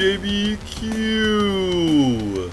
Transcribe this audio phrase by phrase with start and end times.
[0.00, 2.50] listening to TJBQ.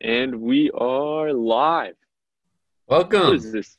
[0.00, 1.94] And we are live.
[2.88, 3.34] Welcome.
[3.34, 3.78] is this?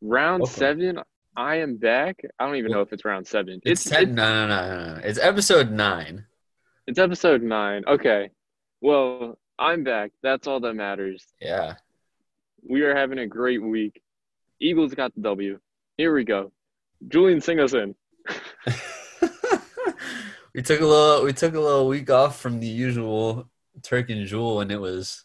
[0.00, 0.54] Round Welcome.
[0.58, 1.00] seven.
[1.36, 2.20] I am back.
[2.38, 3.60] I don't even know if it's round seven.
[3.64, 5.00] It's, It's ten, it's, no, no, no, no, no.
[5.04, 6.24] It's episode nine.
[6.86, 7.84] it's episode nine.
[7.86, 8.30] Okay.
[8.80, 10.12] Well, I'm back.
[10.22, 11.26] That's all that matters.
[11.40, 11.74] Yeah.
[12.66, 14.00] We are having a great week.
[14.60, 15.58] Eagles got the W.
[15.96, 16.52] Here we go.
[17.08, 17.94] Julian, sing us in.
[20.54, 21.24] we took a little.
[21.24, 23.48] We took a little week off from the usual
[23.82, 25.24] Turk and Jewel, and it was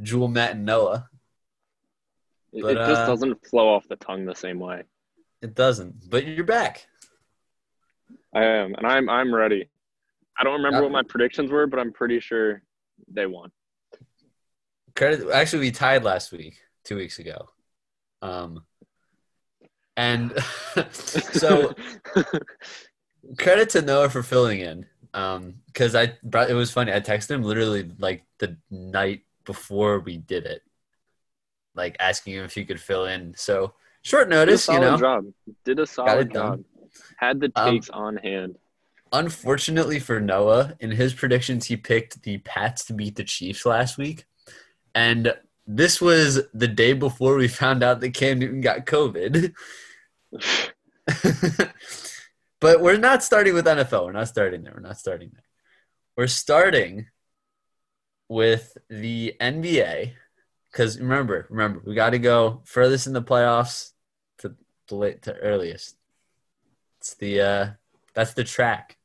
[0.00, 1.08] Jewel, Matt, and Noah.
[2.52, 4.84] It, But, it just uh, doesn't flow off the tongue the same way.
[5.42, 6.86] It doesn't, but you're back.
[8.34, 9.68] I am, and I'm I'm ready.
[10.38, 12.62] I don't remember what my predictions were, but I'm pretty sure
[13.12, 13.52] they won.
[14.96, 15.30] Credit.
[15.30, 17.48] Actually, we tied last week, two weeks ago.
[18.22, 18.64] Um,
[19.96, 20.32] and
[20.92, 21.74] so
[23.38, 24.86] credit to Noah for filling in.
[25.12, 26.92] Um, because I brought it was funny.
[26.92, 30.62] I texted him literally like the night before we did it,
[31.74, 33.34] like asking him if he could fill in.
[33.36, 34.96] So short notice, you know.
[34.96, 35.26] job.
[35.64, 36.64] Did a solid job.
[37.16, 38.56] Had the Um, takes on hand.
[39.12, 43.96] Unfortunately for Noah, in his predictions, he picked the Pats to beat the Chiefs last
[43.96, 44.24] week,
[44.96, 45.32] and
[45.66, 49.54] this was the day before we found out that Cam Newton got COVID.
[52.60, 54.06] but we're not starting with NFL.
[54.06, 54.74] We're not starting there.
[54.74, 55.44] We're not starting there.
[56.16, 57.06] We're starting
[58.28, 60.12] with the NBA
[60.70, 63.92] because remember, remember, we got to go furthest in the playoffs
[64.38, 64.54] to
[64.88, 65.96] the late to earliest.
[66.98, 67.66] It's the uh,
[68.12, 68.96] that's the track.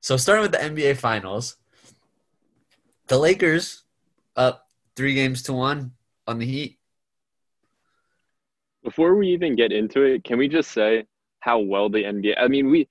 [0.00, 1.56] So starting with the NBA Finals,
[3.06, 3.84] the Lakers
[4.34, 4.65] up
[4.96, 5.92] three games to one
[6.26, 6.78] on the Heat.
[8.82, 11.04] Before we even get into it, can we just say
[11.40, 12.34] how well the NBA?
[12.38, 12.88] I mean, we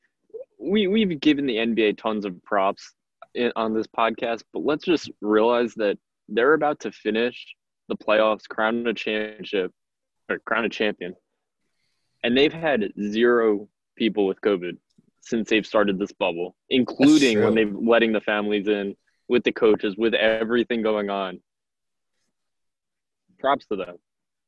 [0.60, 2.94] we we've given the NBA tons of props
[3.34, 5.98] in, on this podcast, but let's just realize that
[6.30, 7.56] they're about to finish
[7.88, 9.72] the playoffs, crown a championship,
[10.30, 11.16] or crown a champion,
[12.24, 14.78] and they've had zero people with COVID
[15.22, 18.96] since they've started this bubble, including when they've letting the families in,
[19.28, 21.40] with the coaches, with everything going on.
[23.40, 23.96] Props to them.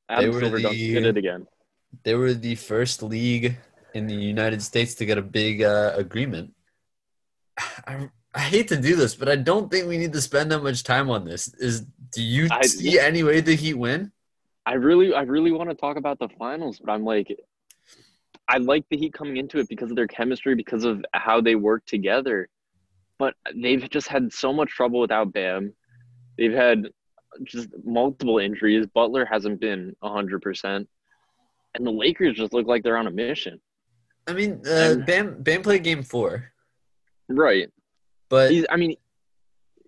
[0.09, 1.47] Adam Silver the- did it again.
[2.03, 3.57] They were the first league
[3.93, 6.53] in the United States to get a big uh, agreement.
[7.87, 10.61] I, I hate to do this, but I don't think we need to spend that
[10.61, 11.53] much time on this.
[11.55, 11.81] Is
[12.11, 14.11] do you I- see any way the Heat win?
[14.65, 17.33] I really, I really want to talk about the finals, but I'm like,
[18.49, 21.55] I like the Heat coming into it because of their chemistry, because of how they
[21.55, 22.49] work together.
[23.17, 25.73] But they've just had so much trouble without Bam.
[26.37, 26.89] They've had
[27.43, 28.85] just multiple injuries.
[28.87, 30.87] Butler hasn't been hundred percent,
[31.75, 33.59] and the Lakers just look like they're on a mission.
[34.27, 36.51] I mean, uh, And- Bam Bam played game four,
[37.29, 37.69] Right.
[38.29, 38.65] but He's.
[38.69, 38.95] I mean,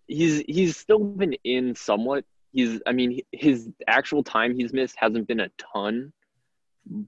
[0.08, 2.26] he's he's still been in somewhat.
[2.54, 2.82] He's.
[2.86, 6.14] I mean, his actual time he's missed hasn't been a ton,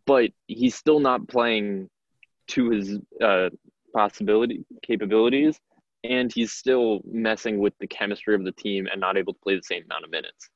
[0.06, 1.90] but he's still not playing
[2.48, 3.50] to his uh,
[3.94, 5.60] possibility capabilities,
[6.04, 9.56] and he's still messing with the chemistry of the team and not able to play
[9.56, 10.50] the same amount of minutes.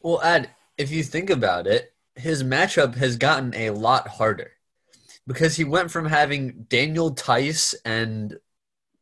[0.00, 4.52] well, Ed, if you think about it, his matchup has gotten a lot harder
[5.26, 8.38] because he went from having Daniel Theis and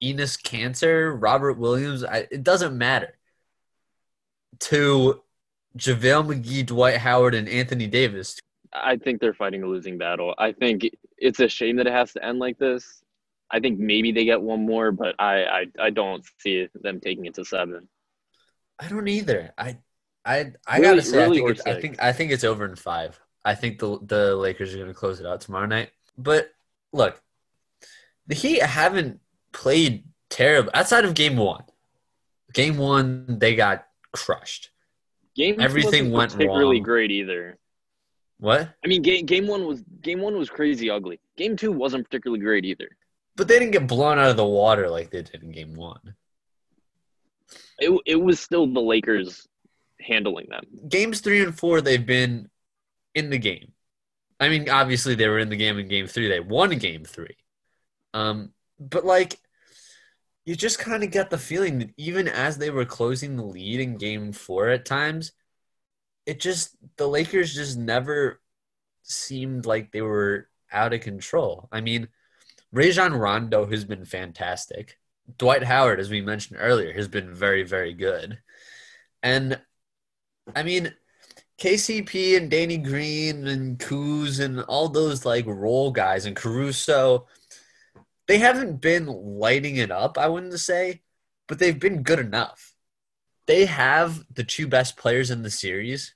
[0.02, 3.16] Enes Kanter, Robert Williams, I, it doesn't matter,
[4.60, 5.22] to
[5.78, 8.38] JaVale McGee, Dwight Howard, and Anthony Davis.
[8.72, 10.34] I think they're fighting a losing battle.
[10.36, 13.02] I think it's a shame that it has to end like this.
[13.50, 17.26] I think maybe they get one more, but I, I, I don't see them taking
[17.26, 17.88] it to seven.
[18.78, 19.52] I don't either.
[19.56, 19.78] I
[20.24, 22.64] I I Really- gotta say, really I, think it's, I think I think it's over
[22.64, 23.18] in five.
[23.44, 25.90] I think the the Lakers are gonna close it out tomorrow night.
[26.18, 26.50] But
[26.92, 27.22] look,
[28.26, 29.20] the Heat haven't
[29.52, 31.62] played terrible outside of game one.
[32.52, 34.70] Game one, they got crushed.
[35.36, 36.82] Game Everything wasn't went particularly wrong.
[36.84, 37.58] great either.
[38.38, 38.70] What?
[38.84, 41.20] I mean, game game one was game one was crazy ugly.
[41.36, 42.88] Game two wasn't particularly great either.
[43.36, 46.14] But they didn't get blown out of the water like they did in game one.
[47.78, 49.46] It it was still the Lakers
[50.00, 50.64] handling them.
[50.88, 52.48] Games three and four, they've been
[53.14, 53.72] in the game.
[54.40, 56.28] I mean, obviously they were in the game in game three.
[56.28, 57.36] They won game three.
[58.14, 59.38] Um, but like
[60.46, 63.80] you just kind of get the feeling that even as they were closing the lead
[63.80, 65.32] in game four at times,
[66.24, 68.40] it just the Lakers just never
[69.02, 71.68] seemed like they were out of control.
[71.72, 72.08] I mean,
[72.76, 74.98] Rajon Rondo has been fantastic.
[75.38, 78.38] Dwight Howard, as we mentioned earlier, has been very, very good.
[79.22, 79.58] And
[80.54, 80.94] I mean,
[81.58, 87.26] KCP and Danny Green and Kuz and all those like role guys and Caruso,
[88.28, 91.00] they haven't been lighting it up, I wouldn't say,
[91.48, 92.74] but they've been good enough.
[93.46, 96.14] They have the two best players in the series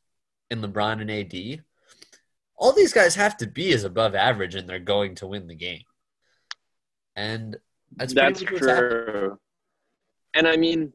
[0.51, 1.65] in LeBron and AD.
[2.55, 5.55] All these guys have to be is above average and they're going to win the
[5.55, 5.85] game.
[7.21, 7.57] And
[7.97, 9.05] that's, That's pretty much what's happening.
[9.05, 9.39] true.
[10.33, 10.93] And I mean,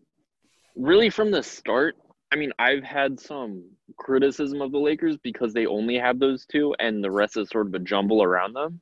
[0.75, 1.95] really from the start,
[2.31, 6.73] I mean, I've had some criticism of the Lakers because they only have those two
[6.79, 8.81] and the rest is sort of a jumble around them.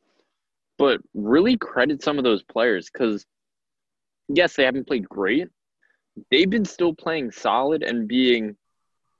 [0.77, 3.25] But really credit some of those players because,
[4.29, 5.49] yes, they haven't played great.
[6.31, 8.55] They've been still playing solid and being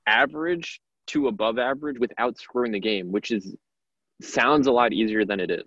[0.06, 3.54] average to above average without screwing the game, which is
[4.22, 5.64] sounds a lot easier than it is.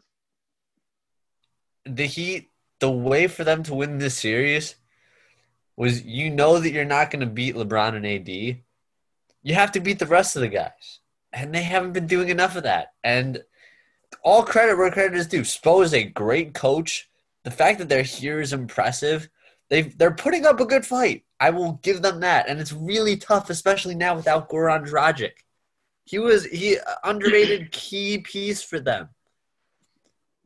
[1.88, 2.50] The Heat,
[2.80, 4.76] the way for them to win this series
[5.76, 8.62] was you know that you're not going to beat LeBron and AD.
[9.44, 11.00] You have to beat the rest of the guys.
[11.32, 12.94] And they haven't been doing enough of that.
[13.04, 13.44] And
[14.24, 15.42] all credit where credit is due.
[15.42, 17.10] Spo is a great coach.
[17.44, 19.30] The fact that they're here is impressive.
[19.70, 21.24] They've, they're putting up a good fight.
[21.40, 22.50] I will give them that.
[22.50, 25.34] And it's really tough, especially now without Goran Dragic.
[26.06, 29.10] He was he uh, underrated key piece for them.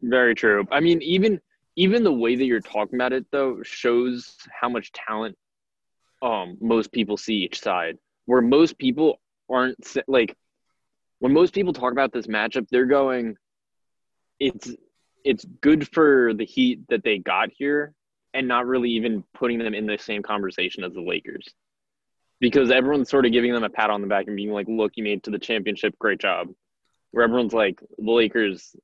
[0.02, 0.66] Very true.
[0.72, 1.40] I mean, even
[1.76, 5.38] even the way that you're talking about it though shows how much talent
[6.22, 7.98] um most people see each side.
[8.26, 9.20] Where most people
[9.50, 10.36] aren't like
[11.20, 13.36] when most people talk about this matchup, they're going
[14.40, 14.74] it's
[15.24, 17.94] it's good for the Heat that they got here
[18.34, 21.48] and not really even putting them in the same conversation as the Lakers.
[22.40, 24.94] Because everyone's sort of giving them a pat on the back and being like, "Look,
[24.96, 25.98] you made it to the championship.
[26.00, 26.50] Great job."
[27.12, 28.76] Where everyone's like, "The Lakers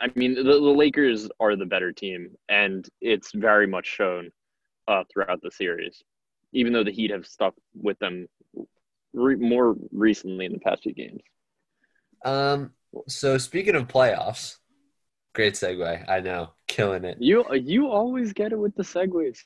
[0.00, 4.30] I mean, the, the Lakers are the better team, and it's very much shown
[4.86, 6.02] uh, throughout the series.
[6.52, 8.26] Even though the Heat have stuck with them
[9.12, 11.20] re- more recently in the past few games.
[12.24, 12.72] Um.
[13.06, 14.56] So speaking of playoffs,
[15.34, 16.08] great segue.
[16.08, 17.18] I know, killing it.
[17.20, 19.40] You you always get it with the segues.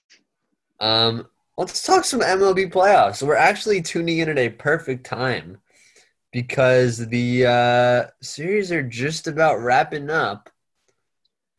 [0.80, 1.26] Um.
[1.58, 3.22] Let's talk some MLB playoffs.
[3.22, 5.58] We're actually tuning in at a perfect time
[6.32, 10.50] because the uh, series are just about wrapping up.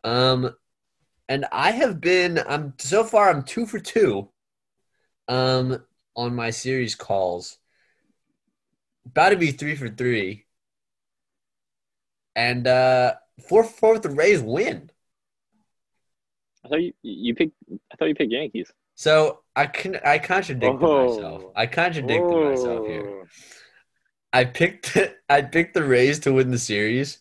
[0.04, 0.54] Um,
[1.30, 2.40] and I have been.
[2.48, 3.30] I'm so far.
[3.30, 4.30] I'm two for two.
[5.28, 5.84] Um,
[6.16, 7.58] on my series calls.
[9.06, 10.46] About to be three for three.
[12.36, 13.14] And uh,
[13.48, 14.90] four for four with the Rays win.
[16.66, 17.54] I thought you you picked.
[17.92, 18.72] I thought you picked Yankees.
[18.96, 21.08] So I can I contradicted Oh.
[21.08, 21.44] myself.
[21.56, 23.28] I contradicted myself here.
[24.34, 24.98] I picked
[25.30, 27.20] I picked the Rays to win the series,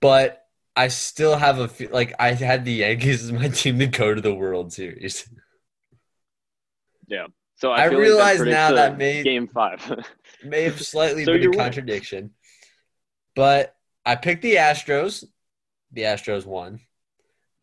[0.00, 0.44] but
[0.76, 4.20] I still have a like I had the Yankees as my team to go to
[4.20, 5.28] the World Series.
[7.08, 7.26] Yeah.
[7.56, 9.80] So I I, realize like now that made- game five.
[10.44, 11.58] May have slightly So been a winning.
[11.58, 12.30] contradiction,
[13.34, 13.74] but
[14.06, 15.24] I picked the Astros.
[15.90, 16.80] The Astros won.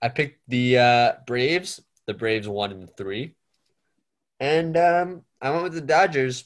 [0.02, 1.80] I picked the uh, Braves.
[2.08, 3.36] The Braves won in three,
[4.42, 6.44] and um, I went with the Dodgers.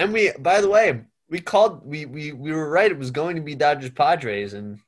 [0.00, 1.84] And we, by the way, we called.
[1.84, 2.90] We we we were right.
[2.90, 4.78] It was going to be Dodgers Padres, and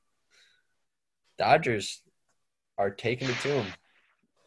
[1.39, 2.01] Dodgers
[2.79, 3.67] are taking it to them.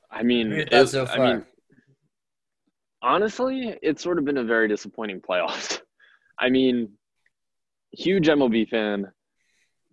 [0.09, 1.45] I mean, What are your thoughts it- so I mean,
[3.01, 5.79] honestly, it's sort of been a very disappointing playoffs.
[6.39, 6.93] I mean,
[7.91, 9.11] huge MLB fan.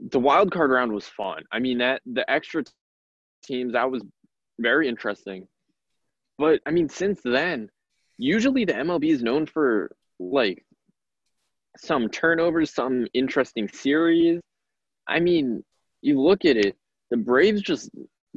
[0.01, 1.45] The wild card round was fun.
[1.53, 2.65] I mean, that the extra
[3.45, 4.03] teams that was
[4.59, 5.49] very interesting.
[6.39, 7.69] But I mean, since then,
[8.17, 9.95] usually the MLB is known for
[10.31, 10.65] like
[11.77, 14.41] some turnovers, some interesting series.
[15.07, 15.65] I mean,
[16.01, 16.77] you look at it,
[17.11, 17.91] the Braves just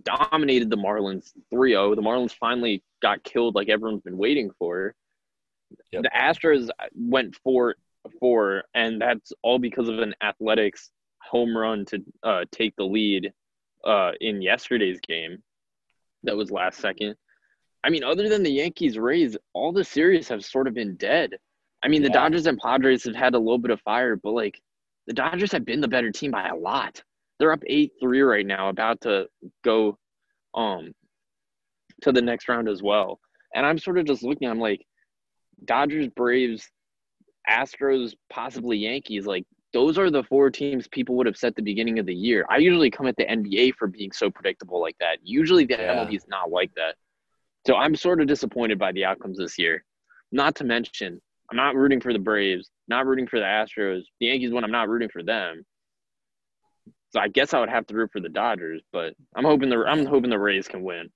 [0.03, 1.95] dominated the Marlins 3-0.
[1.95, 4.93] The Marlins finally got killed like everyone's been waiting for.
[5.91, 6.03] Yep.
[6.03, 7.75] The Astros went 4
[8.19, 13.33] 4 and that's all because of an Athletics home run to uh, take the lead
[13.83, 15.41] uh, in yesterday's game.
[16.23, 17.15] That was last second.
[17.83, 21.31] I mean, other than the Yankees Rays, all the series have sort of been dead.
[21.85, 22.13] I mean, the Yeah.
[22.13, 24.59] Dodgers and Padres have had a little bit of fire, but like
[25.05, 27.03] the Dodgers have been the better team by a lot.
[27.37, 29.29] They're up 8 3 right now, about to
[29.63, 29.97] go
[30.55, 30.93] um
[32.01, 33.19] to the next round as well.
[33.53, 34.85] And I'm sort of just looking, I'm like,
[35.63, 36.69] Dodgers, Braves,
[37.49, 41.99] Astros, possibly Yankees, like those are the four teams people would have set the beginning
[41.99, 42.45] of the year.
[42.49, 45.19] I usually come at the NBA for being so predictable like that.
[45.23, 45.93] Usually the Yeah.
[45.93, 46.95] MLB is not like that.
[47.67, 49.83] So I'm sort of disappointed by the outcomes this year.
[50.31, 54.01] Not to mention, I'm not rooting for the Braves, not rooting for the Astros.
[54.19, 55.65] The Yankees when I'm not rooting for them.
[57.11, 59.83] So I guess I would have to root for the Dodgers, but I'm hoping the
[59.85, 61.09] I'm hoping the Rays can win.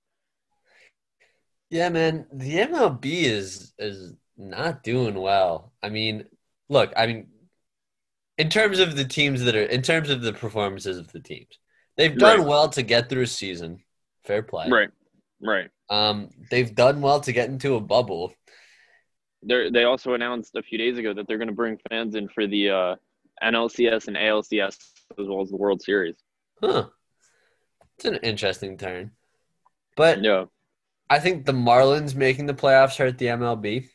[1.69, 5.73] Yeah, man, the MLB is is not doing well.
[5.83, 6.25] I mean,
[6.69, 7.27] look, I mean,
[8.37, 11.59] in terms of the teams that are, in terms of the performances of the teams,
[11.97, 12.47] they've done Right.
[12.47, 13.83] well to get through a season.
[14.23, 14.69] Fair play.
[14.69, 14.89] Right.
[15.41, 15.69] Right.
[15.89, 18.33] Um, they've done well to get into a bubble.
[19.43, 22.27] They they also announced a few days ago that they're going to bring fans in
[22.27, 22.95] for the uh,
[23.41, 24.77] NLCS and ALCS
[25.17, 26.15] as well as the World Series.
[26.61, 26.87] Huh.
[27.95, 29.11] It's an interesting turn.
[29.95, 30.45] But Yeah.
[31.09, 33.89] I think the Marlins making the playoffs hurt the MLB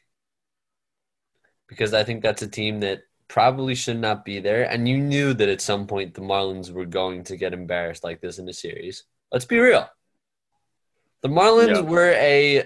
[1.69, 4.65] because I think that's a team that probably should not be there.
[4.71, 8.21] And you knew that at some point the Marlins were going to get embarrassed like
[8.21, 9.05] this in a series.
[9.33, 9.89] Let's be real.
[11.23, 11.81] The Marlins Yeah.
[11.83, 12.65] were a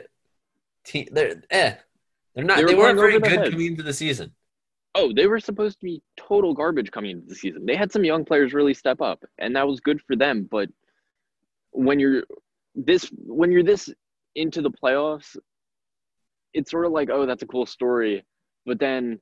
[0.85, 1.09] team.
[1.13, 1.75] They're eh.
[2.39, 2.59] They're not.
[2.59, 4.33] They They, were weren't going very good coming into the season.
[4.95, 7.67] Oh, they were supposed to be total garbage coming into the season.
[7.67, 10.47] They had some young players really step up, and that was good for them.
[10.49, 10.69] But
[11.73, 12.23] when you're
[12.77, 13.91] this when you're this
[14.37, 15.37] into the playoffs,
[16.55, 18.25] it's sort of like, oh, that's a cool story.
[18.65, 19.19] But then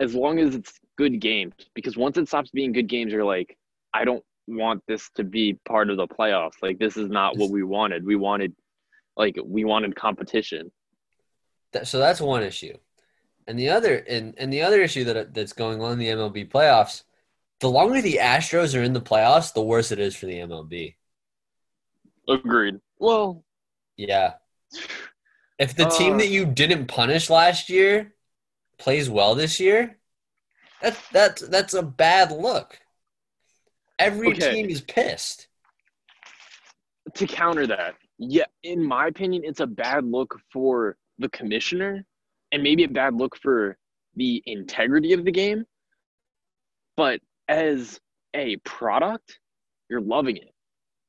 [0.00, 3.54] as long as it's good games, because once it stops being good games, you're like,
[3.92, 6.62] I don't want this to be part of the playoffs.
[6.62, 8.06] Like this is not what we wanted.
[8.06, 8.54] We wanted
[9.14, 10.72] like we wanted competition.
[11.72, 12.76] That, so that's one issue,
[13.46, 16.48] and the other and, and the other issue that that's going on in the MLB
[16.50, 17.02] playoffs.
[17.60, 20.94] The longer the Astros are in the playoffs, the worse it is for the MLB.
[22.28, 22.76] Agreed.
[22.98, 23.44] Well,
[23.96, 24.34] Yeah.
[25.58, 28.14] If the team Uh, that you didn't punish last year
[28.78, 29.98] plays well this year,
[30.82, 32.78] that's that's that's a bad look.
[33.98, 34.50] Every Okay.
[34.50, 35.48] team is pissed.
[37.14, 42.04] to counter that, yeah, in my opinion, it's a bad look for the commissioner
[42.52, 43.76] and maybe a bad look for
[44.14, 45.64] the integrity of the game.
[46.96, 48.00] But as
[48.34, 49.38] a product,
[49.88, 50.52] you're loving it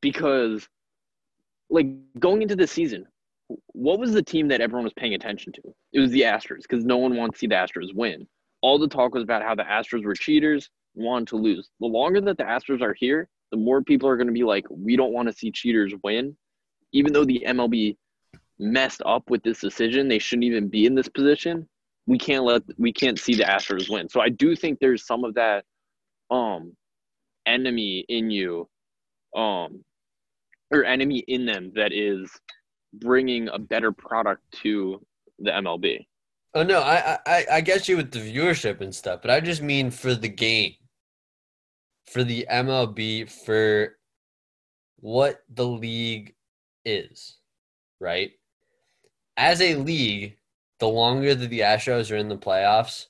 [0.02, 0.68] because,
[1.70, 1.88] like,
[2.20, 3.06] going into the season,
[3.68, 5.62] what was the team that everyone was paying attention to?
[5.94, 8.28] It was the Astros because no one wants to see the Astros win.
[8.62, 11.70] All the talk was about how the Astros were cheaters, wanted to lose.
[11.80, 14.66] The longer that the Astros are here, the more people are going to be like,
[14.70, 16.36] we don't want to see cheaters win.
[16.92, 17.96] Even though the MLB
[18.60, 21.68] messed up with this decision, they shouldn't even be in this position.
[22.06, 24.10] We can't let we can't see the Astros win.
[24.10, 25.66] So I do think there's some of that
[26.30, 26.76] um
[27.46, 28.68] enemy in you
[29.36, 29.84] um
[30.72, 32.30] or enemy in them that is
[32.94, 35.02] bringing a better product to
[35.40, 36.06] the MLB.
[36.54, 39.62] Oh no, I I I get you with the viewership and stuff, but I just
[39.62, 40.74] mean for the game,
[42.08, 43.98] for the MLB, for
[45.00, 46.36] what the league
[46.86, 47.38] is,
[48.00, 48.32] right?
[49.38, 50.38] As a league,
[50.80, 53.06] the longer that the Astros are in the playoffs,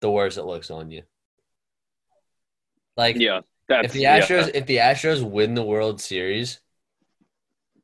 [0.00, 1.02] the worse it looks on you.
[2.96, 4.20] Like Yeah, that's if the yeah.
[4.20, 6.60] Astros if the Astros win the World Series,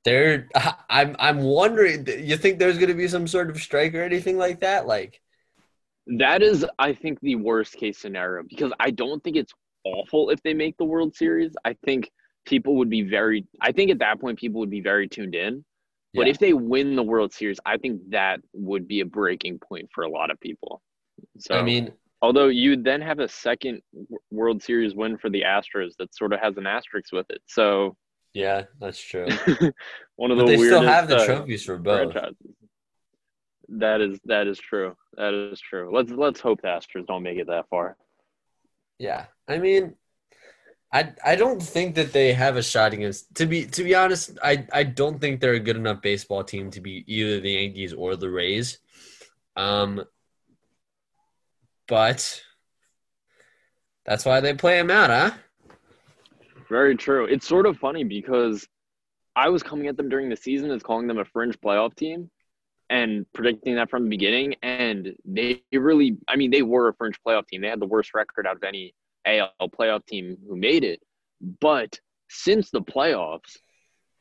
[0.04, 0.48] they're
[0.90, 2.06] I'm I'm wondering.
[2.06, 4.86] You think there's going to be some sort of strike or anything like that?
[4.86, 5.20] Like,
[6.18, 9.52] That is, I think, the worst case scenario because I don't think it's
[9.84, 11.52] awful if they make the World Series.
[11.64, 12.10] I think
[12.44, 15.64] people would be very, I think at that point, people would be very tuned in.
[16.14, 19.90] But if they win the World Series, I think that would be a breaking point
[19.92, 20.80] for a lot of people.
[21.38, 21.92] So, I mean,
[22.22, 23.82] although you then have a second
[24.30, 27.42] World Series win for the Astros that sort of has an asterisk with it.
[27.46, 27.96] So,
[28.32, 29.26] yeah, that's true.
[30.16, 32.12] one of But the they still have the uh, trophies for both.
[32.12, 32.36] franchises.
[33.68, 34.94] That is that is true.
[35.16, 35.90] That is true.
[35.92, 37.96] Let's let's hope the Astros don't make it that far.
[38.98, 39.94] Yeah, I mean,
[40.94, 43.34] I I don't think that they have a shot against.
[43.34, 46.70] To be to be honest, I I don't think they're a good enough baseball team
[46.70, 48.78] to be either the Yankees or the Rays.
[49.56, 50.04] Um,
[51.88, 52.40] but
[54.06, 55.30] that's why they play them out, huh?
[56.68, 57.24] Very true.
[57.24, 58.66] It's sort of funny because
[59.34, 62.30] I was coming at them during the season as calling them a fringe playoff team
[62.88, 64.54] and predicting that from the beginning.
[64.62, 67.62] And they really, I mean, they were a fringe playoff team.
[67.62, 68.94] They had the worst record out of any
[69.26, 71.00] AL playoff team who made it.
[71.60, 73.58] But since the playoffs,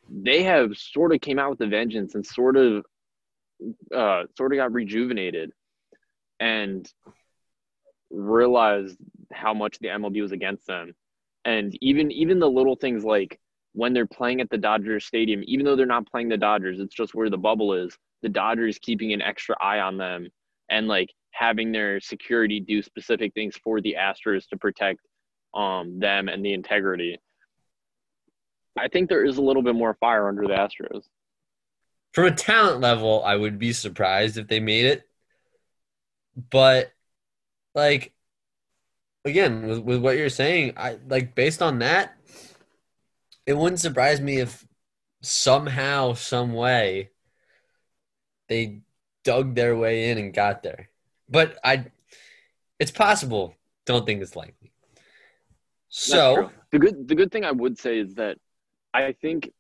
[0.10, 2.86] they have sort of came out with a vengeance and sort of,
[3.96, 5.52] uh, sort of got rejuvenated
[6.40, 6.88] and
[8.10, 8.98] realized
[9.32, 10.94] how much the MLB was against them
[11.46, 13.40] and even even the little things like
[13.74, 16.94] when they're playing at the Dodgers stadium, even though they're not playing the Dodgers, it's
[16.94, 17.98] just where the bubble is.
[18.22, 20.28] The Dodgers keeping an extra eye on them
[20.70, 25.00] and like having their security do specific things for the Astros to protect
[25.54, 27.20] um them and the integrity.
[28.78, 31.04] I think there is a little bit more fire under the Astros.
[32.14, 35.04] From a talent level, I would be surprised if they made it.
[36.50, 36.92] But
[37.76, 38.14] like
[39.26, 42.16] again, with, with what you're saying, I like based on that,
[43.46, 44.66] it wouldn't surprise me if
[45.22, 47.12] somehow, some way,
[48.50, 48.82] they
[49.24, 50.90] dug their way in and got there.
[51.30, 51.86] But I
[52.80, 53.56] It's possible.
[53.86, 54.72] Don't think it's likely.
[55.90, 58.38] So the good the good thing I would say is that
[58.94, 59.52] I think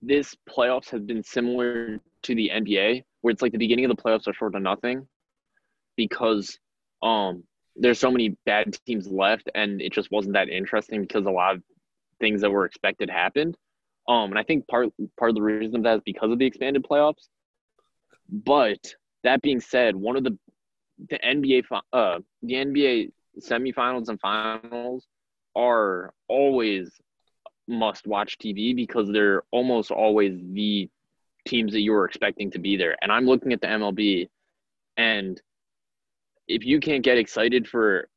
[0.00, 4.02] this playoffs has been similar to the NBA, where it's like the beginning of the
[4.02, 5.06] playoffs are short of nothing
[5.96, 6.58] because
[7.02, 7.44] um
[7.76, 11.56] there's so many bad teams left and it just wasn't that interesting because a lot
[11.56, 11.62] of
[12.20, 13.56] things that were expected happened.
[14.08, 14.88] Um and I think part
[15.18, 17.28] part of the reason of that is because of the expanded playoffs.
[18.28, 18.94] But
[19.24, 20.38] that being said, one of the
[21.08, 25.06] the NBA uh the NBA semifinals and finals
[25.54, 26.90] are always
[27.68, 30.88] must watch TV because they're almost always the
[31.46, 32.96] teams that you were expecting to be there.
[33.00, 34.28] And I'm looking at the MLB
[34.96, 35.40] and
[36.48, 38.08] if you can't get excited for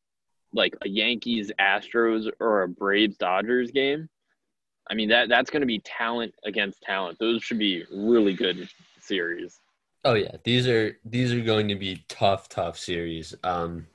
[0.53, 4.09] like a Yankees Astros or a Braves Dodgers game,
[4.89, 7.19] I mean that that's going to be talent against talent.
[7.19, 8.67] Those should be really good
[8.99, 9.60] series.
[10.03, 13.35] Oh yeah, these are these are going to be tough, tough series.
[13.43, 13.87] Um,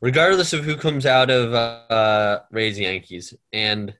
[0.00, 3.94] regardless of who comes out of uh, Rays Yankees, and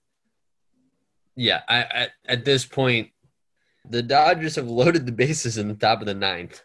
[1.36, 3.10] yeah, I, I at this point,
[3.88, 6.62] the Dodgers have loaded the bases in the top of the ninth,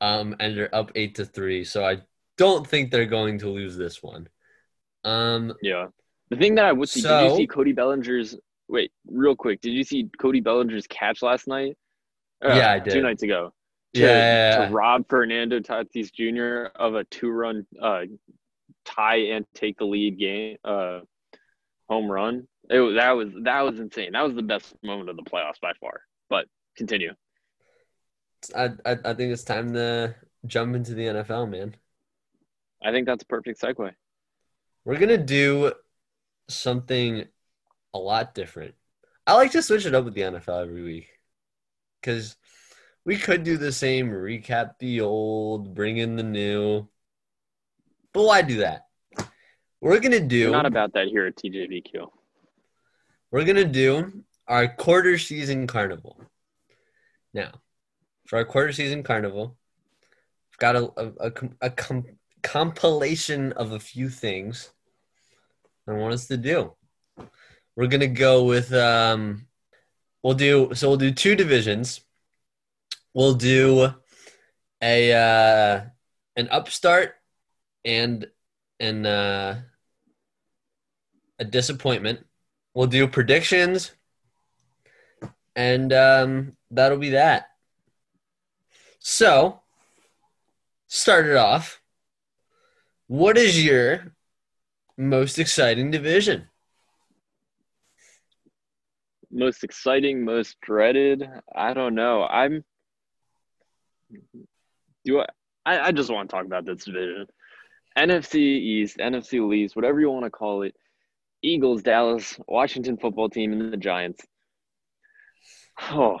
[0.00, 1.64] um, and they're up eight to three.
[1.64, 1.98] So I
[2.36, 4.28] don't think they're going to lose this one.
[5.04, 5.86] Um, Yeah.
[6.28, 8.36] The thing that I would see, did you see Cody Bellinger's?
[8.68, 11.78] Wait, real quick, did you see Cody Bellinger's catch last night?
[12.44, 12.94] Uh, Yeah, I did.
[12.94, 13.54] Two nights ago.
[13.94, 16.68] To, Yeah, to rob Fernando Tatis Jr.
[16.78, 18.02] of a two-run uh,
[18.84, 21.00] tie and take the lead game uh,
[21.88, 22.46] home run.
[22.68, 24.12] It was, that was that was insane.
[24.12, 26.00] That was the best moment of the playoffs by far.
[26.28, 27.12] But continue.
[28.54, 30.14] I, I I think it's time to
[30.46, 31.76] jump into the NFL, man.
[32.84, 33.92] I think that's a perfect segue.
[34.84, 35.72] We're gonna do
[36.48, 37.24] something
[37.94, 38.74] a lot different.
[39.26, 41.08] I like to switch it up with the NFL every week
[42.00, 42.36] because
[43.06, 46.88] we could do the same, recap the old, bring in the new.
[48.12, 48.82] But why do that?
[49.80, 52.08] We're gonna We're do not about that here at TJVQ.
[53.30, 56.20] we're gonna do our quarter season carnival.
[57.32, 57.52] Now,
[58.26, 59.56] for our quarter season carnival,
[60.52, 64.72] I've got a a, a, a com- compilation of a few things
[65.86, 66.74] I want us to do.
[67.76, 69.46] We're gonna go with um,
[70.24, 72.00] we'll do so we'll do two divisions.
[73.16, 73.94] We'll do
[74.82, 75.80] a uh,
[76.36, 77.14] an upstart
[77.82, 78.26] and
[78.78, 79.62] an uh,
[81.38, 82.26] a disappointment.
[82.74, 83.92] We'll do predictions,
[85.54, 87.46] and um, that'll be that.
[88.98, 89.62] So,
[90.86, 91.80] start it off.
[93.06, 94.12] What is your
[94.98, 96.48] most exciting division?
[99.30, 101.26] most exciting, most dreaded.
[101.54, 102.24] I don't know.
[102.24, 102.62] I'm.
[105.04, 105.26] Do I?
[105.64, 107.26] I, I just want to talk about this division.
[107.98, 110.74] NFC East, NFC Least, whatever you want to call it.
[111.42, 114.24] Eagles, Dallas, Washington football team, and the Giants.
[115.90, 116.18] Oh,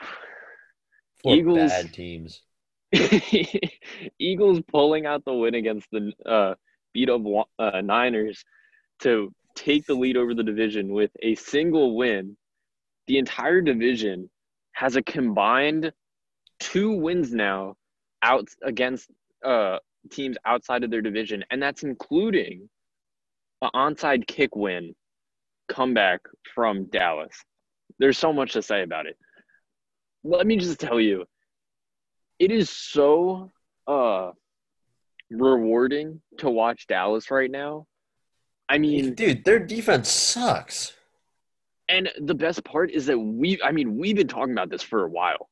[1.22, 2.42] Four Eagles- bad teams.
[4.18, 6.54] Eagles pulling out the win against the uh,
[6.92, 7.22] beat up
[7.58, 8.44] uh, Niners
[9.00, 12.36] to take the lead over the division with a single win.
[13.06, 14.30] The entire division
[14.72, 15.92] has a combined
[16.60, 17.76] two wins now
[18.22, 19.10] out against
[19.44, 19.78] uh,
[20.10, 22.68] teams outside of their division, and that's including
[23.62, 24.94] an onside kick win
[25.68, 26.20] comeback
[26.54, 27.34] from Dallas.
[27.98, 29.16] There's so much to say about it.
[30.24, 31.24] Let me just tell you,
[32.38, 33.50] it is so
[33.86, 34.32] uh
[35.30, 37.86] rewarding to watch Dallas right now.
[38.68, 40.92] I mean, Dude, their defense sucks.
[41.88, 45.04] and the best part is that we I mean, we've been talking about this for
[45.04, 45.48] a while.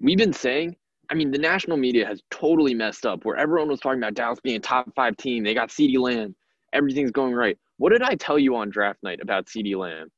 [0.00, 0.76] We've been saying,
[1.10, 4.40] I mean, the national media has totally messed up where everyone was talking about Dallas
[4.40, 5.44] being a top five team.
[5.44, 6.34] They got CeeDee Lamb.
[6.72, 7.56] Everything's going right.
[7.78, 10.10] What did I tell you on draft night about CeeDee Lamb?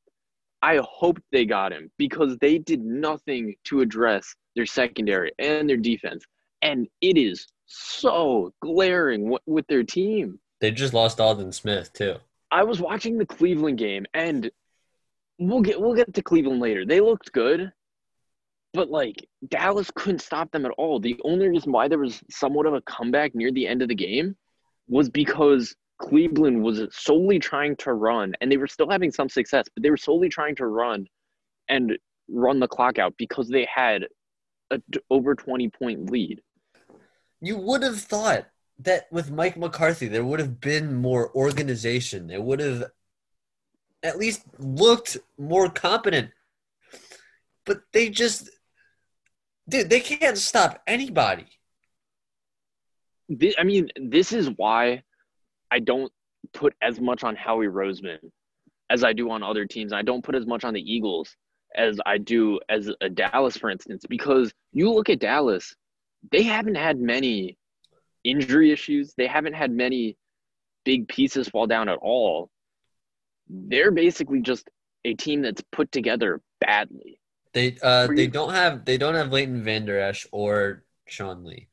[0.62, 5.76] I hoped they got him because they did nothing to address their secondary and their
[5.76, 6.24] defense.
[6.62, 10.40] And it is so glaring with their team.
[10.60, 12.16] They just lost Aldon Smith too.
[12.50, 14.50] I was watching the Cleveland game, and
[15.38, 16.84] we'll get we'll get to Cleveland later.
[16.84, 17.72] They looked good,
[18.74, 21.00] but like Dallas couldn't stop them at all.
[21.00, 23.94] The only reason why there was somewhat of a comeback near the end of the
[23.94, 24.36] game
[24.88, 29.66] was because Cleveland was solely trying to run, and they were still having some success,
[29.74, 31.06] but they were solely trying to run
[31.68, 34.06] and run the clock out because they had
[34.70, 36.40] a over twenty point lead.
[37.40, 38.46] You would have thought
[38.80, 42.26] that with Mike McCarthy, there would have been more organization.
[42.28, 42.84] They would have
[44.02, 46.30] at least looked more competent.
[47.64, 48.48] But they just,
[49.68, 51.46] dude, they can't stop anybody.
[53.58, 55.02] I mean, this is why
[55.70, 56.10] I don't
[56.54, 58.18] put as much on Howie Roseman
[58.90, 59.92] as I do on other teams.
[59.92, 61.36] I don't put as much on the Eagles
[61.74, 65.74] as I do as a Dallas, for instance, because you look at Dallas,
[66.32, 67.58] they haven't had many
[68.24, 69.12] injury issues.
[69.16, 70.16] They haven't had many
[70.84, 72.48] big pieces fall down at all.
[73.48, 74.68] They're basically just
[75.04, 77.20] a team that's put together badly.
[77.58, 81.66] They uh they don't have they don't have Leighton Vander Esch or Sean Lee.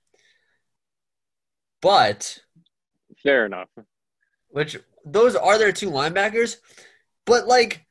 [1.80, 2.40] But
[3.22, 3.70] fair enough.
[4.48, 6.56] Which those are their two linebackers,
[7.28, 7.86] but like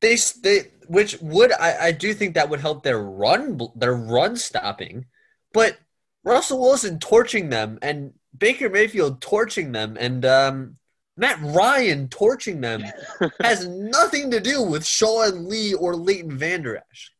[0.00, 4.36] they they which would I, I do think that would help their run their run
[4.36, 5.06] stopping,
[5.52, 5.76] but
[6.22, 10.76] Russell Wilson torching them and Baker Mayfield torching them and um,
[11.16, 12.82] Matt Ryan torching them
[13.42, 17.12] has nothing to do with Sean Lee or Leighton Vander Esch.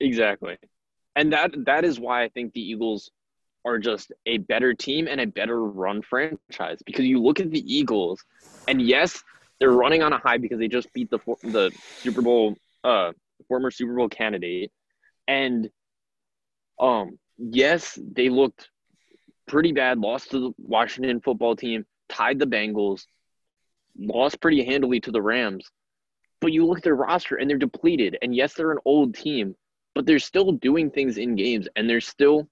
[0.00, 0.56] Exactly.
[1.14, 3.10] And that that is why I think the Eagles
[3.64, 7.74] are just a better team and a better run franchise because you look at the
[7.74, 8.22] Eagles
[8.68, 9.22] and yes,
[9.58, 13.12] they're running on a high because they just beat the the Super Bowl uh
[13.48, 14.70] former Super Bowl candidate
[15.26, 15.68] and
[16.78, 18.68] um yes, they looked
[19.48, 23.06] pretty bad, lost to the Washington football team, tied the Bengals,
[23.98, 25.70] lost pretty handily to the Rams.
[26.40, 28.18] But you look at their roster and they're depleted.
[28.20, 29.54] And yes, they're an old team,
[29.94, 32.48] but they're still doing things in games and they're still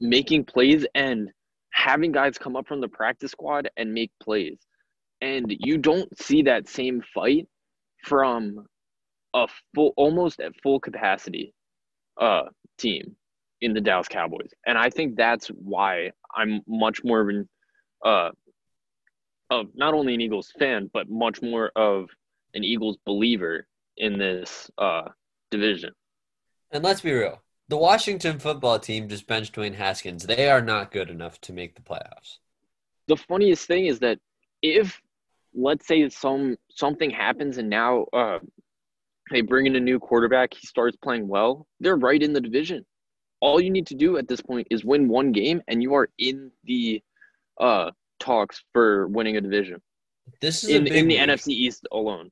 [0.00, 1.30] making plays and
[1.70, 4.58] having guys come up from the practice squad and make plays.
[5.20, 7.46] And you don't see that same fight
[8.04, 8.66] from
[9.34, 11.54] a full almost at full capacity
[12.20, 12.44] uh
[12.78, 13.14] team
[13.60, 14.50] in the Dallas Cowboys.
[14.66, 17.48] And I think that's why I'm much more of an
[18.04, 18.30] uh
[19.50, 22.08] of not only an Eagles fan, but much more of
[22.54, 25.08] an Eagles believer in this uh
[25.50, 25.92] division.
[26.70, 27.42] And let's be real.
[27.68, 30.26] The Washington football team just benched Dwayne Haskins.
[30.26, 32.38] They are not good enough to make the playoffs.
[33.06, 34.18] The funniest thing is that
[34.62, 35.00] if
[35.54, 38.38] let's say some something happens and now uh
[39.30, 42.84] they bring in a new quarterback, he starts playing well, they're right in the division
[43.40, 46.08] all you need to do at this point is win one game and you are
[46.18, 47.02] in the
[47.60, 49.80] uh talks for winning a division.
[50.40, 51.28] This is in, in the week.
[51.28, 52.30] NFC East alone.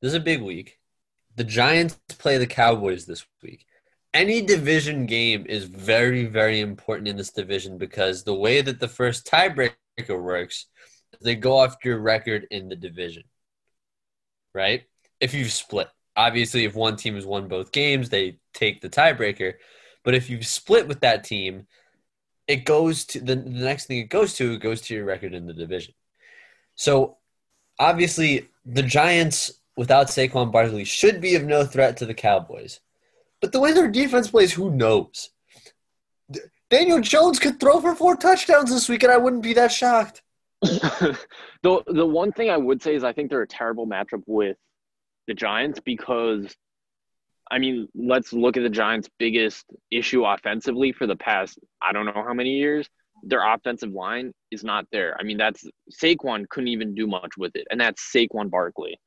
[0.00, 0.78] This is a big week.
[1.36, 3.66] The Giants play the Cowboys this week.
[4.12, 8.88] Any division game is very, very important in this division because the way that the
[8.88, 9.74] first tiebreaker
[10.10, 10.66] works,
[11.20, 13.24] they go off your record in the division.
[14.54, 14.84] Right?
[15.20, 15.88] If you've split.
[16.16, 19.54] Obviously, if one team has won both games, they take the tiebreaker.
[20.04, 21.66] But if you've split with that team,
[22.46, 25.34] it goes to the, the next thing it goes to, it goes to your record
[25.34, 25.94] in the division.
[26.74, 27.16] So
[27.78, 32.80] obviously, the Giants without Saquon Barkley should be of no threat to the Cowboys.
[33.40, 35.30] But the way their defense plays, who knows?
[36.70, 40.22] Daniel Jones could throw for four touchdowns this week, and I wouldn't be that shocked.
[40.62, 41.14] the
[41.62, 44.56] the one thing I would say is I think they're a terrible matchup with
[45.26, 46.56] the Giants because
[47.54, 52.04] I mean, let's look at the Giants' biggest issue offensively for the past I don't
[52.04, 52.88] know how many years.
[53.22, 55.16] Their offensive line is not there.
[55.20, 55.64] I mean, that's
[56.02, 58.98] Saquon couldn't even do much with it, and that's Saquon Barkley.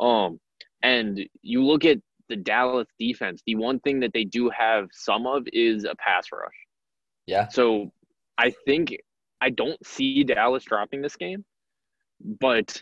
[0.00, 0.38] Um,
[0.84, 1.98] and you look at
[2.28, 3.42] the Dallas defense.
[3.44, 6.54] The one thing that they do have some of is a pass rush.
[7.26, 7.48] Yeah.
[7.48, 7.90] So
[8.38, 8.96] I think
[9.40, 11.44] I don't see Dallas dropping this game,
[12.20, 12.80] but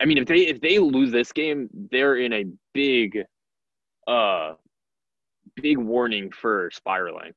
[0.00, 3.18] I mean, if they if they lose this game, they're in a big
[4.06, 4.54] uh
[5.54, 7.32] big warning for spiraling.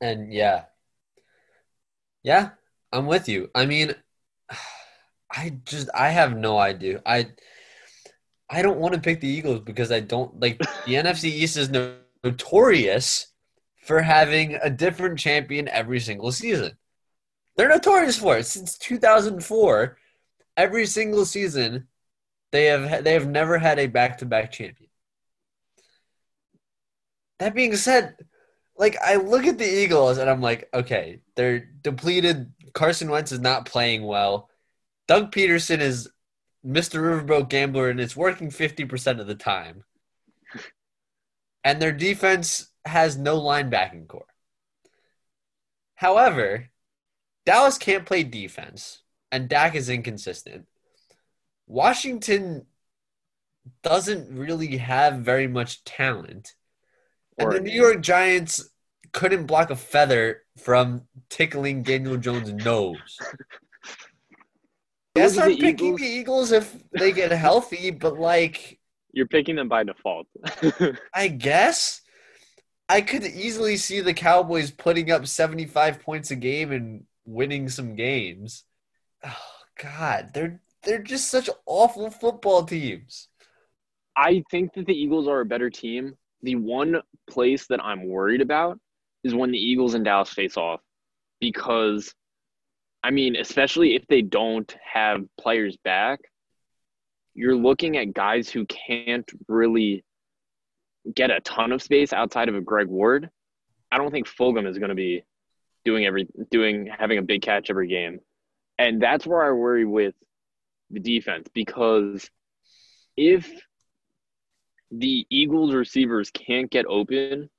[0.00, 0.64] And yeah.
[2.22, 2.50] Yeah,
[2.92, 3.50] I'm with you.
[3.54, 3.94] I mean,
[5.30, 7.02] I just I have no idea.
[7.04, 7.28] I
[8.50, 11.70] I don't want to pick the Eagles because I don't like the NFC East is
[12.24, 13.28] notorious
[13.82, 16.76] for having a different champion every single season.
[17.56, 19.98] They're notorious for it since 2004.
[20.56, 21.88] Every single season,
[22.52, 24.87] they have they have never had a back-to-back champion.
[27.38, 28.16] That being said,
[28.76, 32.52] like I look at the Eagles and I'm like, okay, they're depleted.
[32.72, 34.48] Carson Wentz is not playing well.
[35.06, 36.08] Doug Pederson is
[36.64, 37.00] Mr.
[37.00, 39.84] Riverboat Gambler and it's working 50% of the time.
[41.64, 44.24] And their defense has no linebacking core.
[45.94, 46.68] However,
[47.44, 50.66] Dallas can't play defense and Dak is inconsistent.
[51.66, 52.66] Washington
[53.82, 56.54] doesn't really have very much talent.
[57.38, 58.68] And the New York Giants
[59.12, 63.18] couldn't block a feather from tickling Daniel Jones' nose.
[65.16, 66.00] Yes, I'm picking Eagles.
[66.00, 68.78] the Eagles if they get healthy, but like
[69.12, 70.26] you're picking them by default.
[71.14, 72.02] I guess
[72.88, 77.96] I could easily see the Cowboys putting up 75 points a game and winning some
[77.96, 78.64] games.
[79.24, 79.36] Oh
[79.82, 83.28] God, they're they're just such awful football teams.
[84.16, 86.14] I think that the Eagles are a better team.
[86.42, 88.78] The one place that I'm worried about
[89.24, 90.80] is when the Eagles and Dallas face off
[91.40, 92.14] because
[93.02, 96.20] I mean, especially if they don't have players back,
[97.34, 100.04] you're looking at guys who can't really
[101.14, 103.30] get a ton of space outside of a Greg Ward.
[103.90, 105.22] I don't think Fulgham is going to be
[105.84, 108.18] doing every doing having a big catch every game.
[108.78, 110.14] And that's where I worry with
[110.90, 112.28] the defense because
[113.16, 113.50] if
[114.90, 117.50] the Eagles receivers can't get open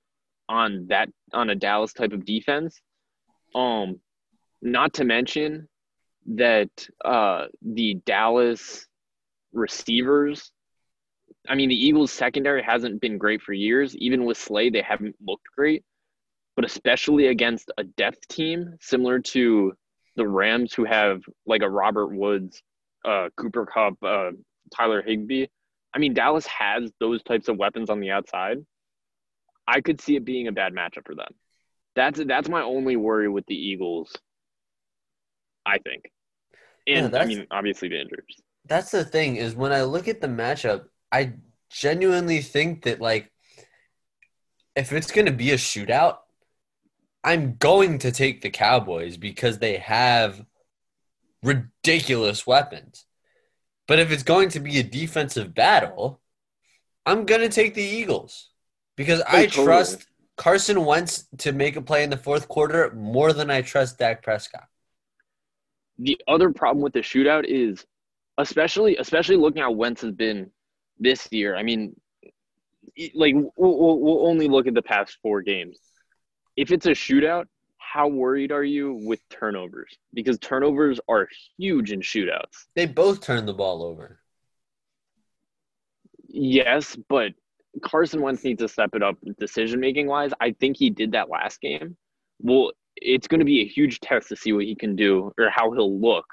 [0.48, 2.82] on that on a Dallas type of defense,
[3.56, 4.00] um
[4.62, 5.68] not to mention
[6.36, 6.70] that
[7.06, 8.88] uh the Dallas
[9.54, 10.52] receivers
[11.48, 13.96] I mean the Eagles secondary hasn't been great for years.
[13.96, 15.84] Even with Slay, they haven't looked great.
[16.56, 19.74] But especially against a depth team similar to
[20.16, 22.62] the Rams who have like a Robert Woods,
[23.06, 24.32] uh, Cooper Kupp, uh,
[24.76, 25.48] Tyler Higbee.
[25.94, 28.58] I mean, Dallas has those types of weapons on the outside.
[29.68, 31.32] I could see it being a bad matchup for them.
[31.96, 34.12] That's that's my only worry with the Eagles.
[35.66, 36.06] I think,
[36.88, 38.36] and Yeah, I mean, obviously the injuries.
[38.66, 41.34] That's the thing is when I look at the matchup, I
[41.70, 43.32] genuinely think that like
[44.76, 46.18] if it's going to be a shootout,
[47.24, 50.46] I'm going to take the Cowboys because they have
[51.44, 53.06] ridiculous weapons.
[53.90, 56.22] But if it's going to be a defensive battle,
[57.08, 58.50] I'm going to take the Eagles
[58.96, 59.66] because oh, I totally.
[59.66, 60.06] trust
[60.38, 64.22] Carson Wentz to make a play in the fourth quarter more than I trust Dak
[64.22, 64.68] Prescott.
[65.98, 67.84] The other problem with the shootout is,
[68.38, 70.52] especially especially looking how Wentz has been
[71.00, 71.56] this year.
[71.56, 72.00] I mean,
[73.16, 75.80] like we'll, we'll, we'll only look at the past four games.
[76.56, 77.46] If it's a shootout,
[77.92, 79.98] how worried are you with turnovers?
[80.14, 82.68] Because turnovers are huge in shootouts.
[82.76, 84.20] They both turn the ball over.
[86.28, 87.32] Yes, but
[87.82, 90.32] Carson Wentz needs to step it up decision making wise.
[90.40, 91.98] I think he did that last game.
[92.40, 95.50] Well, it's going to be a huge test to see what he can do or
[95.50, 96.26] how he'll look